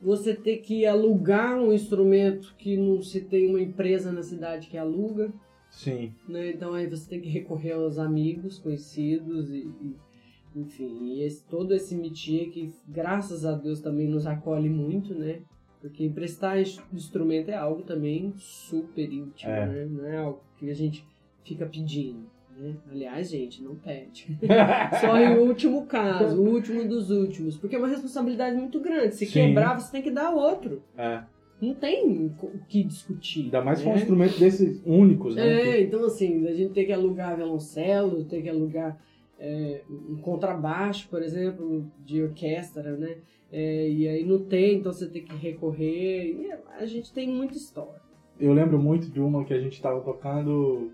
você 0.00 0.32
ter 0.34 0.58
que 0.58 0.86
alugar 0.86 1.58
um 1.60 1.72
instrumento 1.72 2.54
que 2.56 2.76
não 2.76 3.02
se 3.02 3.20
tem 3.20 3.48
uma 3.48 3.60
empresa 3.60 4.12
na 4.12 4.22
cidade 4.22 4.68
que 4.68 4.78
aluga 4.78 5.32
Sim. 5.70 6.12
né? 6.28 6.50
Então 6.50 6.72
aí 6.72 6.86
você 6.86 7.08
tem 7.10 7.20
que 7.20 7.28
recorrer 7.28 7.72
aos 7.72 7.98
amigos, 7.98 8.58
conhecidos 8.60 9.50
e, 9.50 9.66
e, 9.82 9.96
enfim, 10.56 10.98
e 11.14 11.22
esse, 11.22 11.44
todo 11.46 11.74
esse 11.74 11.94
métier 11.94 12.48
que 12.50 12.72
graças 12.88 13.44
a 13.44 13.52
Deus 13.52 13.80
também 13.80 14.08
nos 14.08 14.26
acolhe 14.26 14.68
muito, 14.68 15.14
né? 15.14 15.40
Porque 15.80 16.04
emprestar 16.04 16.60
ins- 16.60 16.80
instrumento 16.92 17.50
é 17.50 17.54
algo 17.56 17.82
também 17.82 18.32
super 18.36 19.12
íntimo, 19.12 19.52
É. 19.52 19.66
né? 19.66 19.84
Não 19.90 20.04
é 20.06 20.16
algo 20.16 20.40
que 20.56 20.68
a 20.70 20.74
gente 20.74 21.04
fica 21.44 21.64
pedindo, 21.66 22.26
né? 22.58 22.74
Aliás, 22.90 23.30
gente, 23.30 23.62
não 23.62 23.76
pede. 23.76 24.36
Só 25.00 25.16
em 25.18 25.38
último 25.38 25.86
caso, 25.86 26.40
o 26.42 26.48
último 26.52 26.84
dos 26.88 27.10
últimos, 27.10 27.56
porque 27.56 27.76
é 27.76 27.78
uma 27.78 27.86
responsabilidade 27.88 28.56
muito 28.56 28.80
grande. 28.80 29.14
Se 29.14 29.26
Sim. 29.26 29.32
quebrar, 29.32 29.78
você 29.78 29.92
tem 29.92 30.02
que 30.02 30.10
dar 30.10 30.30
outro. 30.30 30.82
É. 30.96 31.22
Não 31.60 31.74
tem 31.74 32.26
o 32.40 32.58
que 32.68 32.84
discutir. 32.84 33.44
Ainda 33.44 33.62
mais 33.62 33.82
com 33.82 33.90
um 33.90 33.92
né? 33.94 33.98
instrumento 33.98 34.38
desses 34.38 34.80
únicos, 34.86 35.34
né? 35.36 35.60
É, 35.76 35.82
então 35.82 36.04
assim, 36.04 36.46
a 36.46 36.54
gente 36.54 36.72
tem 36.72 36.86
que 36.86 36.92
alugar 36.92 37.36
violoncelo, 37.36 38.24
tem 38.24 38.42
que 38.42 38.48
alugar 38.48 38.96
é, 39.38 39.82
um 39.88 40.16
contrabaixo, 40.16 41.08
por 41.08 41.22
exemplo, 41.22 41.86
de 42.04 42.22
orquestra, 42.22 42.96
né? 42.96 43.16
É, 43.50 43.88
e 43.88 44.06
aí 44.08 44.24
não 44.24 44.40
tem, 44.44 44.76
então 44.76 44.92
você 44.92 45.08
tem 45.08 45.22
que 45.24 45.34
recorrer. 45.34 46.24
E 46.26 46.50
a 46.78 46.84
gente 46.86 47.12
tem 47.12 47.28
muita 47.28 47.56
história. 47.56 48.00
Eu 48.38 48.52
lembro 48.52 48.78
muito 48.78 49.10
de 49.10 49.20
uma 49.20 49.44
que 49.44 49.54
a 49.54 49.60
gente 49.60 49.80
tava 49.80 50.00
tocando 50.00 50.92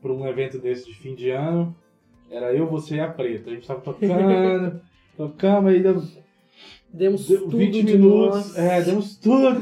pra 0.00 0.12
um 0.12 0.26
evento 0.26 0.58
desse 0.58 0.86
de 0.86 0.94
fim 0.94 1.14
de 1.14 1.30
ano. 1.30 1.74
Era 2.30 2.52
eu, 2.54 2.66
você 2.66 2.96
e 2.96 3.00
a 3.00 3.08
Preta. 3.08 3.50
A 3.50 3.54
gente 3.54 3.66
tava 3.66 3.80
tocando, 3.80 4.80
tocamos, 5.16 5.70
aí 5.72 5.82
deu, 5.82 6.02
Demos 6.92 7.26
deu 7.26 7.42
tudo 7.44 7.56
20 7.56 7.72
de 7.72 7.96
minutos. 7.96 8.34
nós. 8.34 8.58
É, 8.58 8.82
demos 8.82 9.16
tudo. 9.16 9.60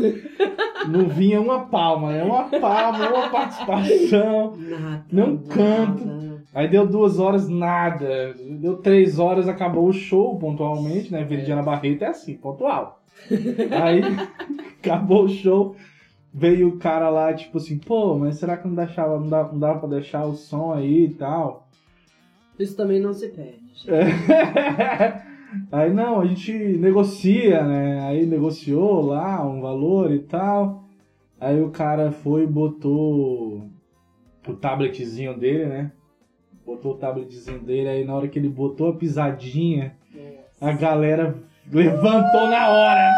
Não 0.88 1.08
vinha 1.08 1.40
uma 1.40 1.66
palma, 1.66 2.12
né? 2.12 2.24
Uma 2.24 2.44
palma, 2.48 3.08
uma 3.10 3.30
participação. 3.30 4.56
Nada, 4.56 5.04
Não 5.12 5.34
nada. 5.34 5.48
canto. 5.54 6.39
Aí 6.52 6.68
deu 6.68 6.86
duas 6.86 7.18
horas, 7.18 7.48
nada. 7.48 8.34
Deu 8.34 8.76
três 8.78 9.18
horas, 9.18 9.48
acabou 9.48 9.88
o 9.88 9.92
show 9.92 10.38
pontualmente, 10.38 11.12
né? 11.12 11.22
Veridiana 11.24 11.62
Barreto 11.62 12.02
é 12.02 12.08
assim, 12.08 12.36
pontual. 12.36 13.02
Aí 13.30 14.00
acabou 14.82 15.24
o 15.24 15.28
show, 15.28 15.76
veio 16.32 16.68
o 16.68 16.78
cara 16.78 17.08
lá, 17.08 17.32
tipo 17.32 17.58
assim, 17.58 17.78
pô, 17.78 18.18
mas 18.18 18.36
será 18.36 18.56
que 18.56 18.66
não 18.66 18.74
deixava, 18.74 19.18
não 19.18 19.28
dá, 19.28 19.44
não 19.44 19.58
dava 19.58 19.78
pra 19.80 19.88
deixar 19.88 20.24
o 20.24 20.34
som 20.34 20.72
aí 20.72 21.04
e 21.04 21.14
tal? 21.14 21.68
Isso 22.58 22.76
também 22.76 23.00
não 23.00 23.12
se 23.12 23.28
pede. 23.28 23.60
Aí 25.72 25.92
não, 25.92 26.20
a 26.20 26.26
gente 26.26 26.52
negocia, 26.52 27.64
né? 27.64 28.00
Aí 28.06 28.24
negociou 28.24 29.00
lá 29.00 29.44
um 29.44 29.60
valor 29.60 30.12
e 30.12 30.20
tal. 30.20 30.84
Aí 31.40 31.60
o 31.60 31.70
cara 31.70 32.12
foi 32.12 32.44
e 32.44 32.46
botou 32.46 33.68
o 34.46 34.54
tabletzinho 34.54 35.36
dele, 35.36 35.66
né? 35.66 35.92
Botou 36.70 36.92
o 36.92 36.96
tabletzinho 36.98 37.58
dele, 37.58 37.88
aí 37.88 38.04
na 38.04 38.14
hora 38.14 38.28
que 38.28 38.38
ele 38.38 38.48
botou 38.48 38.90
a 38.90 38.92
pisadinha, 38.92 39.96
a 40.60 40.70
galera 40.70 41.34
levantou 41.68 42.46
na 42.48 42.68
hora. 42.68 43.10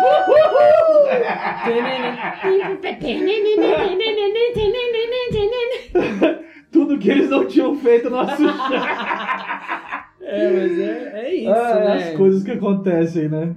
Tudo 6.72 6.98
que 6.98 7.10
eles 7.10 7.28
não 7.28 7.46
tinham 7.46 7.74
feito 7.76 8.08
no 8.08 8.16
nosso. 8.16 8.42
É, 10.24 10.50
mas 10.50 10.78
é, 10.78 11.26
é 11.26 11.34
isso, 11.34 11.50
Ah, 11.50 11.74
né? 11.74 11.92
As 11.94 12.16
coisas 12.16 12.42
que 12.42 12.52
acontecem, 12.52 13.28
né? 13.28 13.54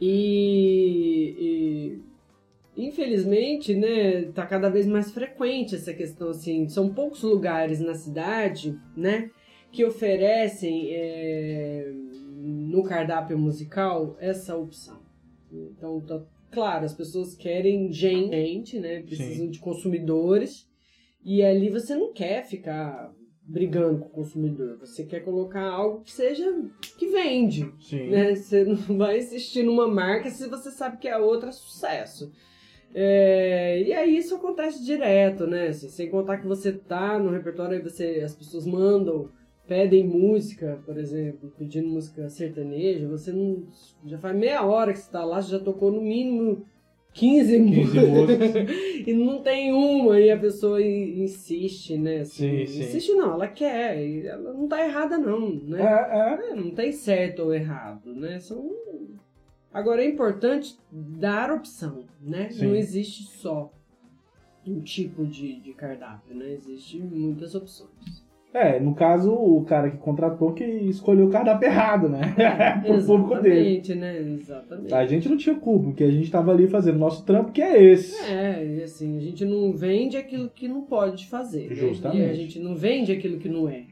E, 0.00 1.36
e, 1.38 2.00
infelizmente, 2.76 3.74
né, 3.74 4.22
tá 4.32 4.46
cada 4.46 4.68
vez 4.68 4.86
mais 4.86 5.10
frequente 5.10 5.74
essa 5.74 5.94
questão 5.94 6.30
assim. 6.30 6.68
São 6.68 6.92
poucos 6.92 7.22
lugares 7.22 7.80
na 7.80 7.94
cidade, 7.94 8.78
né, 8.96 9.30
que 9.72 9.84
oferecem 9.84 10.90
é, 10.92 11.90
no 12.36 12.82
cardápio 12.82 13.38
musical 13.38 14.16
essa 14.20 14.56
opção. 14.56 15.00
Então, 15.50 16.00
tá, 16.00 16.22
claro, 16.50 16.84
as 16.84 16.92
pessoas 16.92 17.34
querem 17.34 17.92
gente, 17.92 18.78
né, 18.78 19.02
precisam 19.02 19.48
de 19.48 19.58
consumidores. 19.58 20.68
E 21.24 21.42
ali 21.42 21.70
você 21.70 21.96
não 21.96 22.12
quer 22.12 22.44
ficar 22.44 23.12
brigando 23.46 24.00
com 24.00 24.06
o 24.06 24.10
consumidor. 24.10 24.78
Você 24.78 25.04
quer 25.04 25.20
colocar 25.20 25.62
algo 25.62 26.02
que 26.02 26.12
seja 26.12 26.44
que 26.98 27.06
vende, 27.06 27.72
Sim. 27.80 28.10
né? 28.10 28.34
Você 28.34 28.64
não 28.66 28.76
vai 28.98 29.18
insistir 29.18 29.62
numa 29.62 29.86
marca 29.86 30.30
se 30.30 30.48
você 30.48 30.70
sabe 30.70 30.98
que 30.98 31.08
a 31.08 31.18
outra 31.18 31.50
é 31.50 31.52
sucesso. 31.52 32.32
É, 32.98 33.82
e 33.82 33.92
aí 33.92 34.16
isso 34.16 34.34
acontece 34.36 34.82
direto, 34.82 35.46
né? 35.46 35.68
Assim, 35.68 35.90
sem 35.90 36.08
contar 36.08 36.38
que 36.38 36.46
você 36.46 36.72
tá 36.72 37.18
no 37.18 37.30
repertório, 37.30 37.76
aí 37.76 37.82
você, 37.82 38.22
as 38.24 38.34
pessoas 38.34 38.66
mandam, 38.66 39.28
pedem 39.68 40.02
música, 40.06 40.80
por 40.86 40.96
exemplo, 40.96 41.52
pedindo 41.58 41.88
música 41.90 42.26
sertaneja, 42.30 43.06
você 43.06 43.32
não. 43.32 43.64
Já 44.06 44.16
faz 44.16 44.34
meia 44.34 44.64
hora 44.64 44.94
que 44.94 44.98
você 44.98 45.10
tá 45.12 45.22
lá, 45.26 45.42
você 45.42 45.50
já 45.50 45.58
tocou 45.58 45.92
no 45.92 46.00
mínimo 46.00 46.64
15, 47.12 47.58
15 47.64 48.00
músicas. 48.00 48.50
e 49.06 49.12
não 49.12 49.42
tem 49.42 49.74
uma, 49.74 50.18
e 50.18 50.30
a 50.30 50.38
pessoa 50.38 50.80
in- 50.82 51.22
insiste, 51.22 51.98
né? 51.98 52.24
Sim, 52.24 52.62
Assim, 52.62 52.66
sim. 52.66 52.80
Insiste 52.80 53.12
não, 53.12 53.34
ela 53.34 53.46
quer, 53.48 54.02
e 54.02 54.26
ela 54.26 54.54
não 54.54 54.66
tá 54.66 54.82
errada 54.82 55.18
não, 55.18 55.50
né? 55.50 55.82
É, 55.82 56.46
é. 56.48 56.52
É, 56.52 56.54
não 56.54 56.70
tem 56.70 56.92
certo 56.92 57.40
ou 57.42 57.54
errado, 57.54 58.14
né? 58.14 58.38
São... 58.40 58.70
Agora 59.72 60.02
é 60.02 60.08
importante 60.08 60.76
dar 60.90 61.50
opção, 61.50 62.04
né? 62.20 62.48
Sim. 62.50 62.66
Não 62.68 62.76
existe 62.76 63.24
só 63.24 63.72
um 64.66 64.80
tipo 64.80 65.24
de, 65.26 65.60
de 65.60 65.72
cardápio, 65.74 66.34
né? 66.34 66.52
Existem 66.52 67.00
muitas 67.00 67.54
opções. 67.54 68.24
É, 68.54 68.80
no 68.80 68.94
caso, 68.94 69.34
o 69.34 69.62
cara 69.66 69.90
que 69.90 69.98
contratou 69.98 70.54
que 70.54 70.64
escolheu 70.64 71.26
o 71.26 71.30
cardápio 71.30 71.66
errado, 71.68 72.08
né? 72.08 72.34
Pro 72.86 73.04
público 73.04 73.42
dele. 73.42 73.76
Exatamente, 73.76 73.94
né? 73.94 74.18
Exatamente. 74.40 74.94
A 74.94 75.06
gente 75.06 75.28
não 75.28 75.36
tinha 75.36 75.54
culpa, 75.56 75.84
porque 75.88 76.04
a 76.04 76.10
gente 76.10 76.30
tava 76.30 76.52
ali 76.52 76.66
fazendo 76.66 76.98
nosso 76.98 77.22
trampo, 77.26 77.52
que 77.52 77.60
é 77.60 77.82
esse. 77.82 78.16
É, 78.24 78.64
e 78.64 78.82
assim, 78.82 79.18
a 79.18 79.20
gente 79.20 79.44
não 79.44 79.72
vende 79.74 80.16
aquilo 80.16 80.48
que 80.48 80.66
não 80.68 80.80
pode 80.82 81.26
fazer. 81.26 81.68
né? 81.68 81.74
Justamente. 81.74 82.22
E 82.22 82.30
a 82.30 82.34
gente 82.34 82.58
não 82.58 82.74
vende 82.74 83.12
aquilo 83.12 83.38
que 83.38 83.48
não 83.48 83.68
é. 83.68 83.84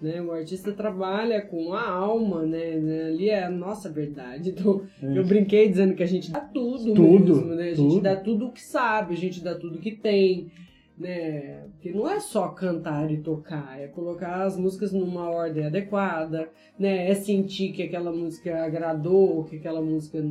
Né? 0.00 0.20
O 0.22 0.32
artista 0.32 0.72
trabalha 0.72 1.42
com 1.42 1.72
a 1.74 1.88
alma, 1.90 2.42
né? 2.46 2.76
né? 2.76 3.04
Ali 3.04 3.28
é 3.28 3.44
a 3.44 3.50
nossa 3.50 3.90
verdade. 3.90 4.50
Então, 4.60 4.82
eu 5.02 5.24
brinquei 5.24 5.68
dizendo 5.68 5.94
que 5.94 6.02
a 6.02 6.06
gente 6.06 6.30
dá 6.30 6.40
tudo, 6.40 6.94
Tudo, 6.94 7.34
mesmo, 7.36 7.54
né? 7.54 7.70
A 7.72 7.74
tudo. 7.74 7.90
gente 7.90 8.02
dá 8.02 8.16
tudo 8.16 8.46
o 8.46 8.52
que 8.52 8.62
sabe, 8.62 9.14
a 9.14 9.16
gente 9.18 9.42
dá 9.42 9.54
tudo 9.54 9.78
que 9.78 9.92
tem. 9.92 10.50
Né? 10.98 11.64
Porque 11.72 11.92
não 11.92 12.08
é 12.08 12.20
só 12.20 12.48
cantar 12.48 13.10
e 13.10 13.18
tocar, 13.22 13.80
é 13.80 13.86
colocar 13.86 14.42
as 14.44 14.56
músicas 14.58 14.92
numa 14.92 15.30
ordem 15.30 15.64
adequada, 15.64 16.50
né? 16.78 17.08
É 17.10 17.14
sentir 17.14 17.72
que 17.72 17.82
aquela 17.82 18.12
música 18.12 18.64
agradou, 18.64 19.44
que 19.44 19.56
aquela 19.56 19.80
música 19.80 20.22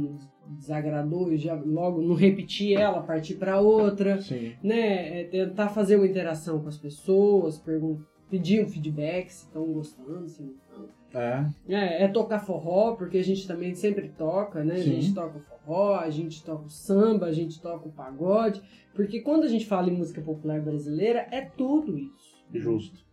desagradou 0.48 1.32
e 1.32 1.38
já 1.38 1.56
logo 1.56 2.02
não 2.02 2.14
repetir 2.16 2.74
ela, 2.80 3.02
partir 3.02 3.36
para 3.36 3.60
outra, 3.60 4.22
Sim. 4.22 4.52
né? 4.64 5.22
É 5.22 5.24
tentar 5.24 5.70
fazer 5.70 5.96
uma 5.96 6.06
interação 6.08 6.60
com 6.62 6.68
as 6.68 6.78
pessoas, 6.78 7.58
pergun- 7.58 8.00
pedir 8.30 8.64
um 8.64 8.68
feedback 8.68 9.30
se 9.30 9.46
estão 9.46 9.66
gostando, 9.66 10.28
se 10.28 10.42
não 10.42 10.52
estão. 10.52 11.00
É. 11.12 11.50
É, 11.68 12.04
é 12.04 12.08
tocar 12.08 12.40
forró, 12.40 12.96
porque 12.96 13.18
a 13.18 13.24
gente 13.24 13.48
também 13.48 13.74
sempre 13.74 14.10
toca, 14.10 14.64
né? 14.64 14.76
A 14.76 14.78
Sim. 14.78 15.02
gente 15.02 15.14
toca 15.14 15.38
o 15.38 15.42
forró, 15.42 15.96
a 15.96 16.10
gente 16.10 16.44
toca 16.44 16.66
o 16.66 16.70
samba, 16.70 17.26
a 17.26 17.32
gente 17.32 17.60
toca 17.60 17.88
o 17.88 17.92
pagode. 17.92 18.62
Porque 18.94 19.22
quando 19.22 19.44
a 19.44 19.48
gente 19.48 19.66
fala 19.66 19.90
em 19.90 19.98
música 19.98 20.22
popular 20.22 20.62
brasileira, 20.62 21.28
é 21.32 21.42
tudo 21.42 21.98
isso. 21.98 22.46
Justo. 22.54 23.04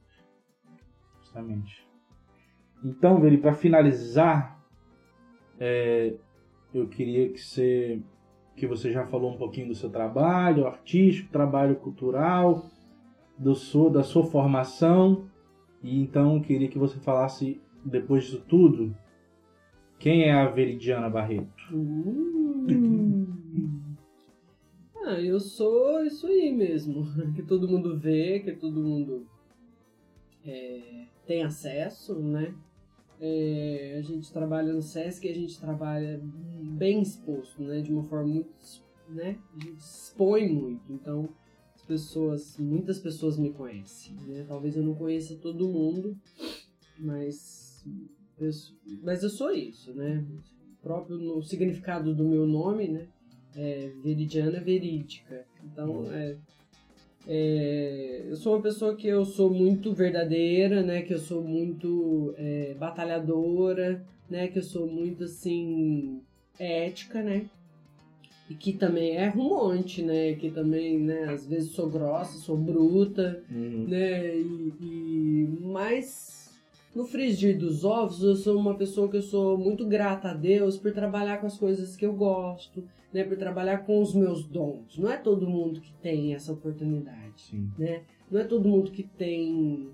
Justamente. 1.21 1.87
Então, 2.85 3.21
Veri, 3.21 3.39
para 3.39 3.55
finalizar, 3.55 4.63
é, 5.59 6.15
eu 6.75 6.87
queria 6.89 7.31
que 7.31 7.41
você 7.41 8.03
que 8.55 8.67
você 8.67 8.91
já 8.91 9.07
falou 9.07 9.35
um 9.35 9.37
pouquinho 9.37 9.69
do 9.69 9.75
seu 9.75 9.91
trabalho 9.91 10.67
artístico, 10.67 11.31
trabalho 11.31 11.77
cultural, 11.77 12.65
do 13.39 13.55
da 13.91 14.03
sua 14.03 14.25
formação, 14.25 15.29
e 15.83 16.01
então 16.01 16.41
queria 16.41 16.69
que 16.69 16.79
você 16.79 16.99
falasse 16.99 17.61
depois 17.85 18.25
disso 18.25 18.43
tudo, 18.49 18.97
quem 19.99 20.25
é 20.25 20.33
a 20.33 20.49
Veridiana 20.49 21.09
Barreto? 21.09 21.73
Hum. 21.73 23.47
Ah, 25.05 25.21
eu 25.21 25.39
sou 25.39 26.03
isso 26.05 26.27
aí 26.27 26.53
mesmo. 26.53 27.07
Que 27.35 27.43
todo 27.43 27.69
mundo 27.69 27.97
vê, 27.97 28.41
que 28.41 28.53
todo 28.53 28.83
mundo 28.83 29.27
é, 30.45 31.07
tem 31.25 31.45
acesso, 31.45 32.19
né? 32.19 32.55
É, 33.21 33.97
a 33.99 34.03
gente 34.03 34.31
trabalha 34.31 34.73
no 34.73 34.83
Sesc 34.83 35.27
a 35.27 35.35
gente 35.35 35.59
trabalha 35.59 36.21
bem 36.77 37.01
exposto, 37.01 37.63
né? 37.63 37.81
De 37.81 37.93
uma 37.93 38.03
forma 38.03 38.27
muito, 38.27 38.51
né? 39.09 39.39
A 39.55 39.65
gente 39.65 39.79
expõe 39.79 40.49
muito, 40.53 40.93
então 40.93 41.29
pessoas, 41.87 42.57
muitas 42.59 42.99
pessoas 42.99 43.39
me 43.39 43.51
conhecem, 43.51 44.15
né? 44.27 44.45
Talvez 44.49 44.77
eu 44.77 44.83
não 44.83 44.95
conheça 44.95 45.37
todo 45.37 45.69
mundo, 45.69 46.17
mas 46.99 47.85
eu, 48.39 48.51
mas 49.03 49.23
eu 49.23 49.31
sou 49.31 49.53
isso, 49.53 49.95
né? 49.95 50.25
próprio 50.87 51.19
no 51.19 51.43
significado 51.43 52.15
do 52.15 52.23
meu 52.23 52.47
nome, 52.47 52.87
né? 52.87 53.09
É 53.57 53.91
veridiana 54.05 54.61
verídica. 54.61 55.45
Então, 55.65 56.07
é, 56.13 56.37
é, 57.27 58.27
eu 58.29 58.37
sou 58.37 58.55
uma 58.55 58.63
pessoa 58.63 58.95
que 58.95 59.09
eu 59.09 59.25
sou 59.25 59.51
muito 59.51 59.93
verdadeira, 59.93 60.85
né? 60.85 61.03
Que 61.03 61.13
eu 61.13 61.19
sou 61.19 61.43
muito 61.43 62.33
é, 62.39 62.75
batalhadora, 62.79 64.07
né? 64.31 64.47
Que 64.47 64.61
eu 64.61 64.63
sou 64.63 64.87
muito 64.87 65.25
assim 65.25 66.23
ética, 66.57 67.21
né? 67.21 67.47
E 68.49 68.55
que 68.55 68.73
também 68.73 69.17
é 69.17 69.29
rumonte, 69.29 70.03
né? 70.03 70.35
Que 70.35 70.51
também, 70.51 70.99
né? 70.99 71.25
Às 71.25 71.47
vezes 71.47 71.73
sou 71.73 71.91
grossa, 71.91 72.39
sou 72.39 72.57
bruta, 72.57 73.43
né? 73.51 74.37
E, 74.37 74.73
e 74.81 75.59
mas 75.63 76.37
no 76.95 77.05
frigir 77.05 77.59
dos 77.59 77.85
ovos, 77.85 78.23
eu 78.23 78.35
sou 78.37 78.59
uma 78.59 78.75
pessoa 78.75 79.09
que 79.09 79.19
eu 79.19 79.23
sou 79.23 79.59
muito 79.59 79.85
grata 79.87 80.31
a 80.31 80.35
Deus 80.35 80.79
por 80.79 80.93
trabalhar 80.93 81.39
com 81.39 81.47
as 81.47 81.59
coisas 81.59 81.95
que 81.97 82.07
eu 82.07 82.15
gosto, 82.15 82.85
né? 83.13 83.25
Por 83.25 83.37
trabalhar 83.37 83.79
com 83.85 84.01
os 84.01 84.15
meus 84.15 84.45
dons. 84.45 84.97
Não 84.97 85.11
é 85.11 85.17
todo 85.17 85.47
mundo 85.49 85.81
que 85.81 85.93
tem 86.01 86.35
essa 86.35 86.53
oportunidade, 86.53 87.43
Sim. 87.51 87.69
né? 87.77 88.03
Não 88.31 88.41
é 88.41 88.45
todo 88.45 88.69
mundo 88.69 88.91
que 88.91 89.03
tem 89.03 89.91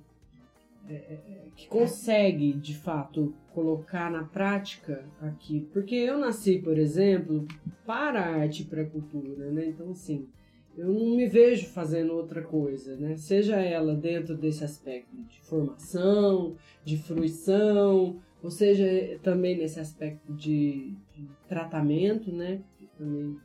que 1.57 1.69
consegue, 1.69 2.53
de 2.53 2.77
fato, 2.77 3.35
colocar 3.53 4.11
na 4.11 4.25
prática 4.25 5.05
aqui. 5.21 5.69
Porque 5.73 5.95
eu 5.95 6.19
nasci, 6.19 6.59
por 6.59 6.79
exemplo, 6.79 7.47
para 7.87 8.21
a 8.21 8.37
arte 8.41 8.63
e 8.63 8.67
para 8.67 8.83
a 8.83 8.87
cultura, 8.87 9.51
né? 9.51 9.67
Então, 9.67 9.91
assim, 9.91 10.29
eu 10.77 10.89
não 10.89 11.17
me 11.17 11.29
vejo 11.29 11.67
fazendo 11.67 12.15
outra 12.15 12.43
coisa, 12.43 12.97
né? 12.97 13.17
Seja 13.17 13.57
ela 13.61 13.95
dentro 13.95 14.37
desse 14.37 14.65
aspecto 14.65 15.15
de 15.29 15.41
formação, 15.41 16.57
de 16.85 16.97
fruição, 16.97 18.21
ou 18.43 18.51
seja 18.51 18.87
também 19.23 19.57
nesse 19.57 19.79
aspecto 19.79 20.33
de, 20.33 20.95
de 21.15 21.29
tratamento, 21.49 22.33
né? 22.33 22.63
Que 22.79 22.87
também 22.99 23.37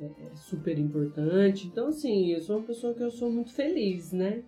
é, 0.00 0.06
é 0.06 0.34
super 0.34 0.78
importante. 0.78 1.66
Então, 1.66 1.88
assim, 1.88 2.28
eu 2.28 2.40
sou 2.40 2.58
uma 2.58 2.66
pessoa 2.66 2.94
que 2.94 3.02
eu 3.02 3.10
sou 3.10 3.30
muito 3.30 3.52
feliz, 3.52 4.12
né? 4.12 4.42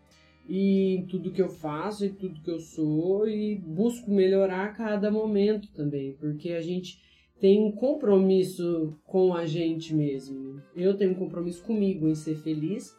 E 0.49 0.97
em 0.97 1.07
tudo 1.07 1.31
que 1.31 1.41
eu 1.41 1.49
faço 1.49 2.05
e 2.05 2.11
tudo 2.11 2.41
que 2.43 2.51
eu 2.51 2.59
sou 2.59 3.29
e 3.29 3.57
busco 3.59 4.11
melhorar 4.11 4.65
a 4.65 4.73
cada 4.73 5.11
momento 5.11 5.69
também, 5.73 6.15
porque 6.15 6.53
a 6.53 6.61
gente 6.61 6.99
tem 7.41 7.61
um 7.61 7.73
compromisso 7.73 8.97
com 9.05 9.35
a 9.35 9.47
gente 9.47 9.95
mesmo. 9.95 10.61
Eu 10.77 10.97
tenho 10.97 11.13
um 11.13 11.17
compromisso 11.17 11.63
comigo 11.65 12.09
em 12.09 12.15
ser 12.15 12.37
feliz 12.37 12.97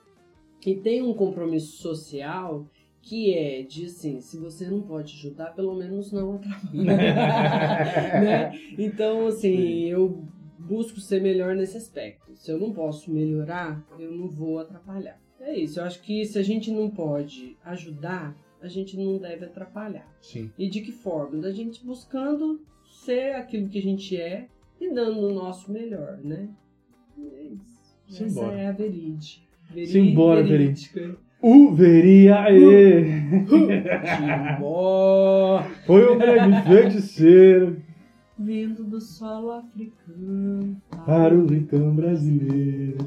e 0.66 0.76
tenho 0.76 1.10
um 1.10 1.14
compromisso 1.14 1.78
social 1.78 2.68
que 3.02 3.34
é 3.34 3.62
de 3.64 3.86
assim, 3.86 4.22
se 4.22 4.38
você 4.38 4.66
não 4.66 4.82
pode 4.82 5.14
ajudar, 5.14 5.54
pelo 5.54 5.76
menos 5.76 6.12
não 6.12 6.36
atrapalhe. 6.36 6.84
né? 6.86 8.52
Então, 8.78 9.28
assim, 9.28 9.86
eu 9.90 10.26
busco 10.58 11.00
ser 11.02 11.22
melhor 11.22 11.56
nesse 11.56 11.78
aspecto. 11.78 12.34
Se 12.36 12.50
eu 12.52 12.58
não 12.58 12.72
posso 12.74 13.12
melhorar, 13.12 13.86
eu 14.00 14.12
não 14.12 14.30
vou 14.30 14.60
atrapalhar. 14.60 15.23
É 15.46 15.60
isso, 15.60 15.80
eu 15.80 15.84
acho 15.84 16.02
que 16.02 16.24
se 16.26 16.40
a 16.40 16.42
gente 16.44 16.72
não 16.72 16.90
pode 16.90 17.58
ajudar, 17.66 18.36
a 18.62 18.68
gente 18.68 18.96
não 18.98 19.18
deve 19.18 19.44
atrapalhar. 19.46 20.08
Sim. 20.22 20.50
E 20.58 20.70
de 20.70 20.80
que 20.82 20.92
forma? 20.92 21.38
Da 21.42 21.52
gente 21.52 21.86
buscando 21.86 22.62
ser 22.88 23.36
aquilo 23.36 23.68
que 23.68 23.78
a 23.78 23.82
gente 23.82 24.16
é 24.16 24.48
e 24.80 24.90
dando 24.94 25.20
o 25.28 25.34
nosso 25.34 25.72
melhor, 25.72 26.18
né? 26.24 26.48
É 27.20 27.44
isso. 27.44 27.84
Essa 28.10 28.30
Simbora. 28.30 28.56
é 28.58 28.68
a 28.68 28.72
veride. 28.72 29.48
Veri- 29.70 29.88
Simbora, 29.88 30.44
verídica. 30.44 31.18
Aê! 31.44 33.04
Simbora. 34.18 35.64
Foi 35.86 36.04
o 36.06 36.18
grande 36.18 36.62
feiticeiro 36.70 37.82
Vindo 38.40 38.84
do 38.86 39.00
solo 39.02 39.52
africano. 39.52 40.82
para 41.06 41.36
o 41.36 41.46
rincão 41.46 41.94
brasileiro. 41.96 42.98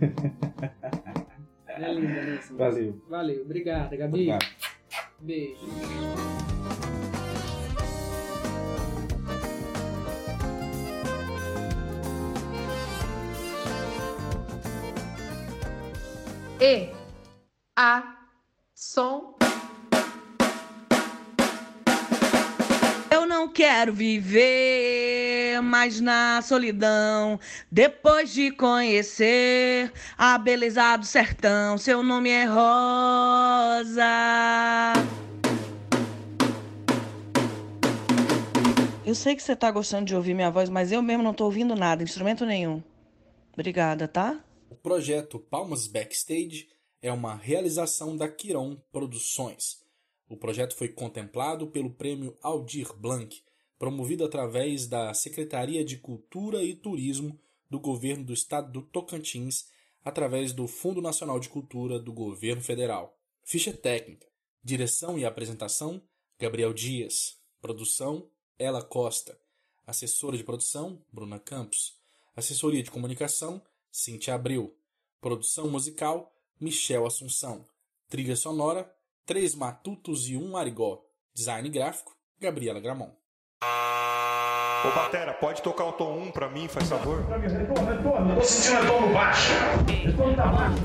É 1.76 1.92
linda, 1.92 2.08
né? 2.08 2.36
essa 2.36 2.54
música? 2.54 2.56
Valeu. 2.56 3.02
Valeu, 3.06 3.42
obrigada, 3.42 3.96
Gabi. 3.96 4.26
Vai. 4.26 4.38
Beijo. 5.20 5.56
E. 16.58 16.88
A. 17.76 18.16
Som. 18.74 19.35
Não 23.46 23.52
quero 23.52 23.92
viver 23.92 25.62
mais 25.62 26.00
na 26.00 26.42
solidão. 26.42 27.38
Depois 27.70 28.32
de 28.32 28.50
conhecer 28.50 29.92
a 30.18 30.36
beleza 30.36 30.96
do 30.96 31.06
sertão, 31.06 31.78
seu 31.78 32.02
nome 32.02 32.28
é 32.28 32.44
Rosa. 32.44 34.02
Eu 39.04 39.14
sei 39.14 39.36
que 39.36 39.42
você 39.42 39.54
tá 39.54 39.70
gostando 39.70 40.06
de 40.06 40.16
ouvir 40.16 40.34
minha 40.34 40.50
voz, 40.50 40.68
mas 40.68 40.90
eu 40.90 41.00
mesmo 41.00 41.22
não 41.22 41.32
tô 41.32 41.44
ouvindo 41.44 41.76
nada, 41.76 42.02
instrumento 42.02 42.44
nenhum. 42.44 42.82
Obrigada, 43.52 44.08
tá? 44.08 44.40
O 44.68 44.74
projeto 44.74 45.38
Palmas 45.38 45.86
Backstage 45.86 46.68
é 47.00 47.12
uma 47.12 47.36
realização 47.36 48.16
da 48.16 48.28
Quiron 48.28 48.76
Produções. 48.90 49.85
O 50.28 50.36
projeto 50.36 50.74
foi 50.74 50.88
contemplado 50.88 51.68
pelo 51.68 51.90
Prêmio 51.90 52.36
Aldir 52.42 52.92
Blanc, 52.94 53.42
promovido 53.78 54.24
através 54.24 54.86
da 54.86 55.14
Secretaria 55.14 55.84
de 55.84 55.98
Cultura 55.98 56.62
e 56.62 56.74
Turismo 56.74 57.38
do 57.70 57.78
Governo 57.78 58.24
do 58.24 58.32
Estado 58.32 58.72
do 58.72 58.82
Tocantins, 58.82 59.68
através 60.04 60.52
do 60.52 60.66
Fundo 60.66 61.02
Nacional 61.02 61.38
de 61.38 61.48
Cultura 61.48 61.98
do 61.98 62.12
Governo 62.12 62.62
Federal. 62.62 63.18
Ficha 63.42 63.72
técnica: 63.72 64.26
Direção 64.62 65.18
e 65.18 65.24
apresentação: 65.24 66.02
Gabriel 66.38 66.72
Dias. 66.72 67.38
Produção: 67.60 68.28
Ela 68.58 68.82
Costa. 68.82 69.38
Assessora 69.86 70.36
de 70.36 70.44
produção: 70.44 71.02
Bruna 71.12 71.38
Campos. 71.38 71.96
Assessoria 72.34 72.82
de 72.82 72.90
comunicação: 72.90 73.62
Cintia 73.90 74.34
Abreu. 74.34 74.76
Produção 75.20 75.70
musical: 75.70 76.32
Michel 76.60 77.06
Assunção. 77.06 77.64
Trilha 78.08 78.36
sonora: 78.36 78.95
Três 79.26 79.56
Matutos 79.56 80.28
e 80.28 80.36
um 80.36 80.56
Arigó. 80.56 81.00
Design 81.34 81.68
gráfico: 81.68 82.12
Gabriela 82.40 82.78
Gramon. 82.78 83.10
Ô 84.84 84.90
Batera, 84.94 85.34
pode 85.34 85.62
tocar 85.62 85.86
o 85.86 85.92
tom 85.94 86.16
1 86.18 86.30
pra 86.30 86.48
mim, 86.48 86.68
faz 86.68 86.88
favor? 86.88 87.26
Retorno, 87.28 87.86
retorno. 87.86 88.36
Tô 88.36 88.42
sentindo 88.42 88.82
retorno 88.82 89.12
baixo. 89.12 89.52
Retorno 90.04 90.36
tá 90.36 90.46
baixo. 90.46 90.76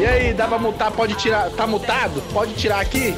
E 0.00 0.06
aí, 0.06 0.32
dá 0.32 0.48
pra 0.48 0.58
mutar? 0.58 0.90
Pode 0.92 1.14
tirar. 1.16 1.50
Tá 1.50 1.66
mutado? 1.66 2.22
Pode 2.32 2.54
tirar 2.54 2.80
aqui? 2.80 3.12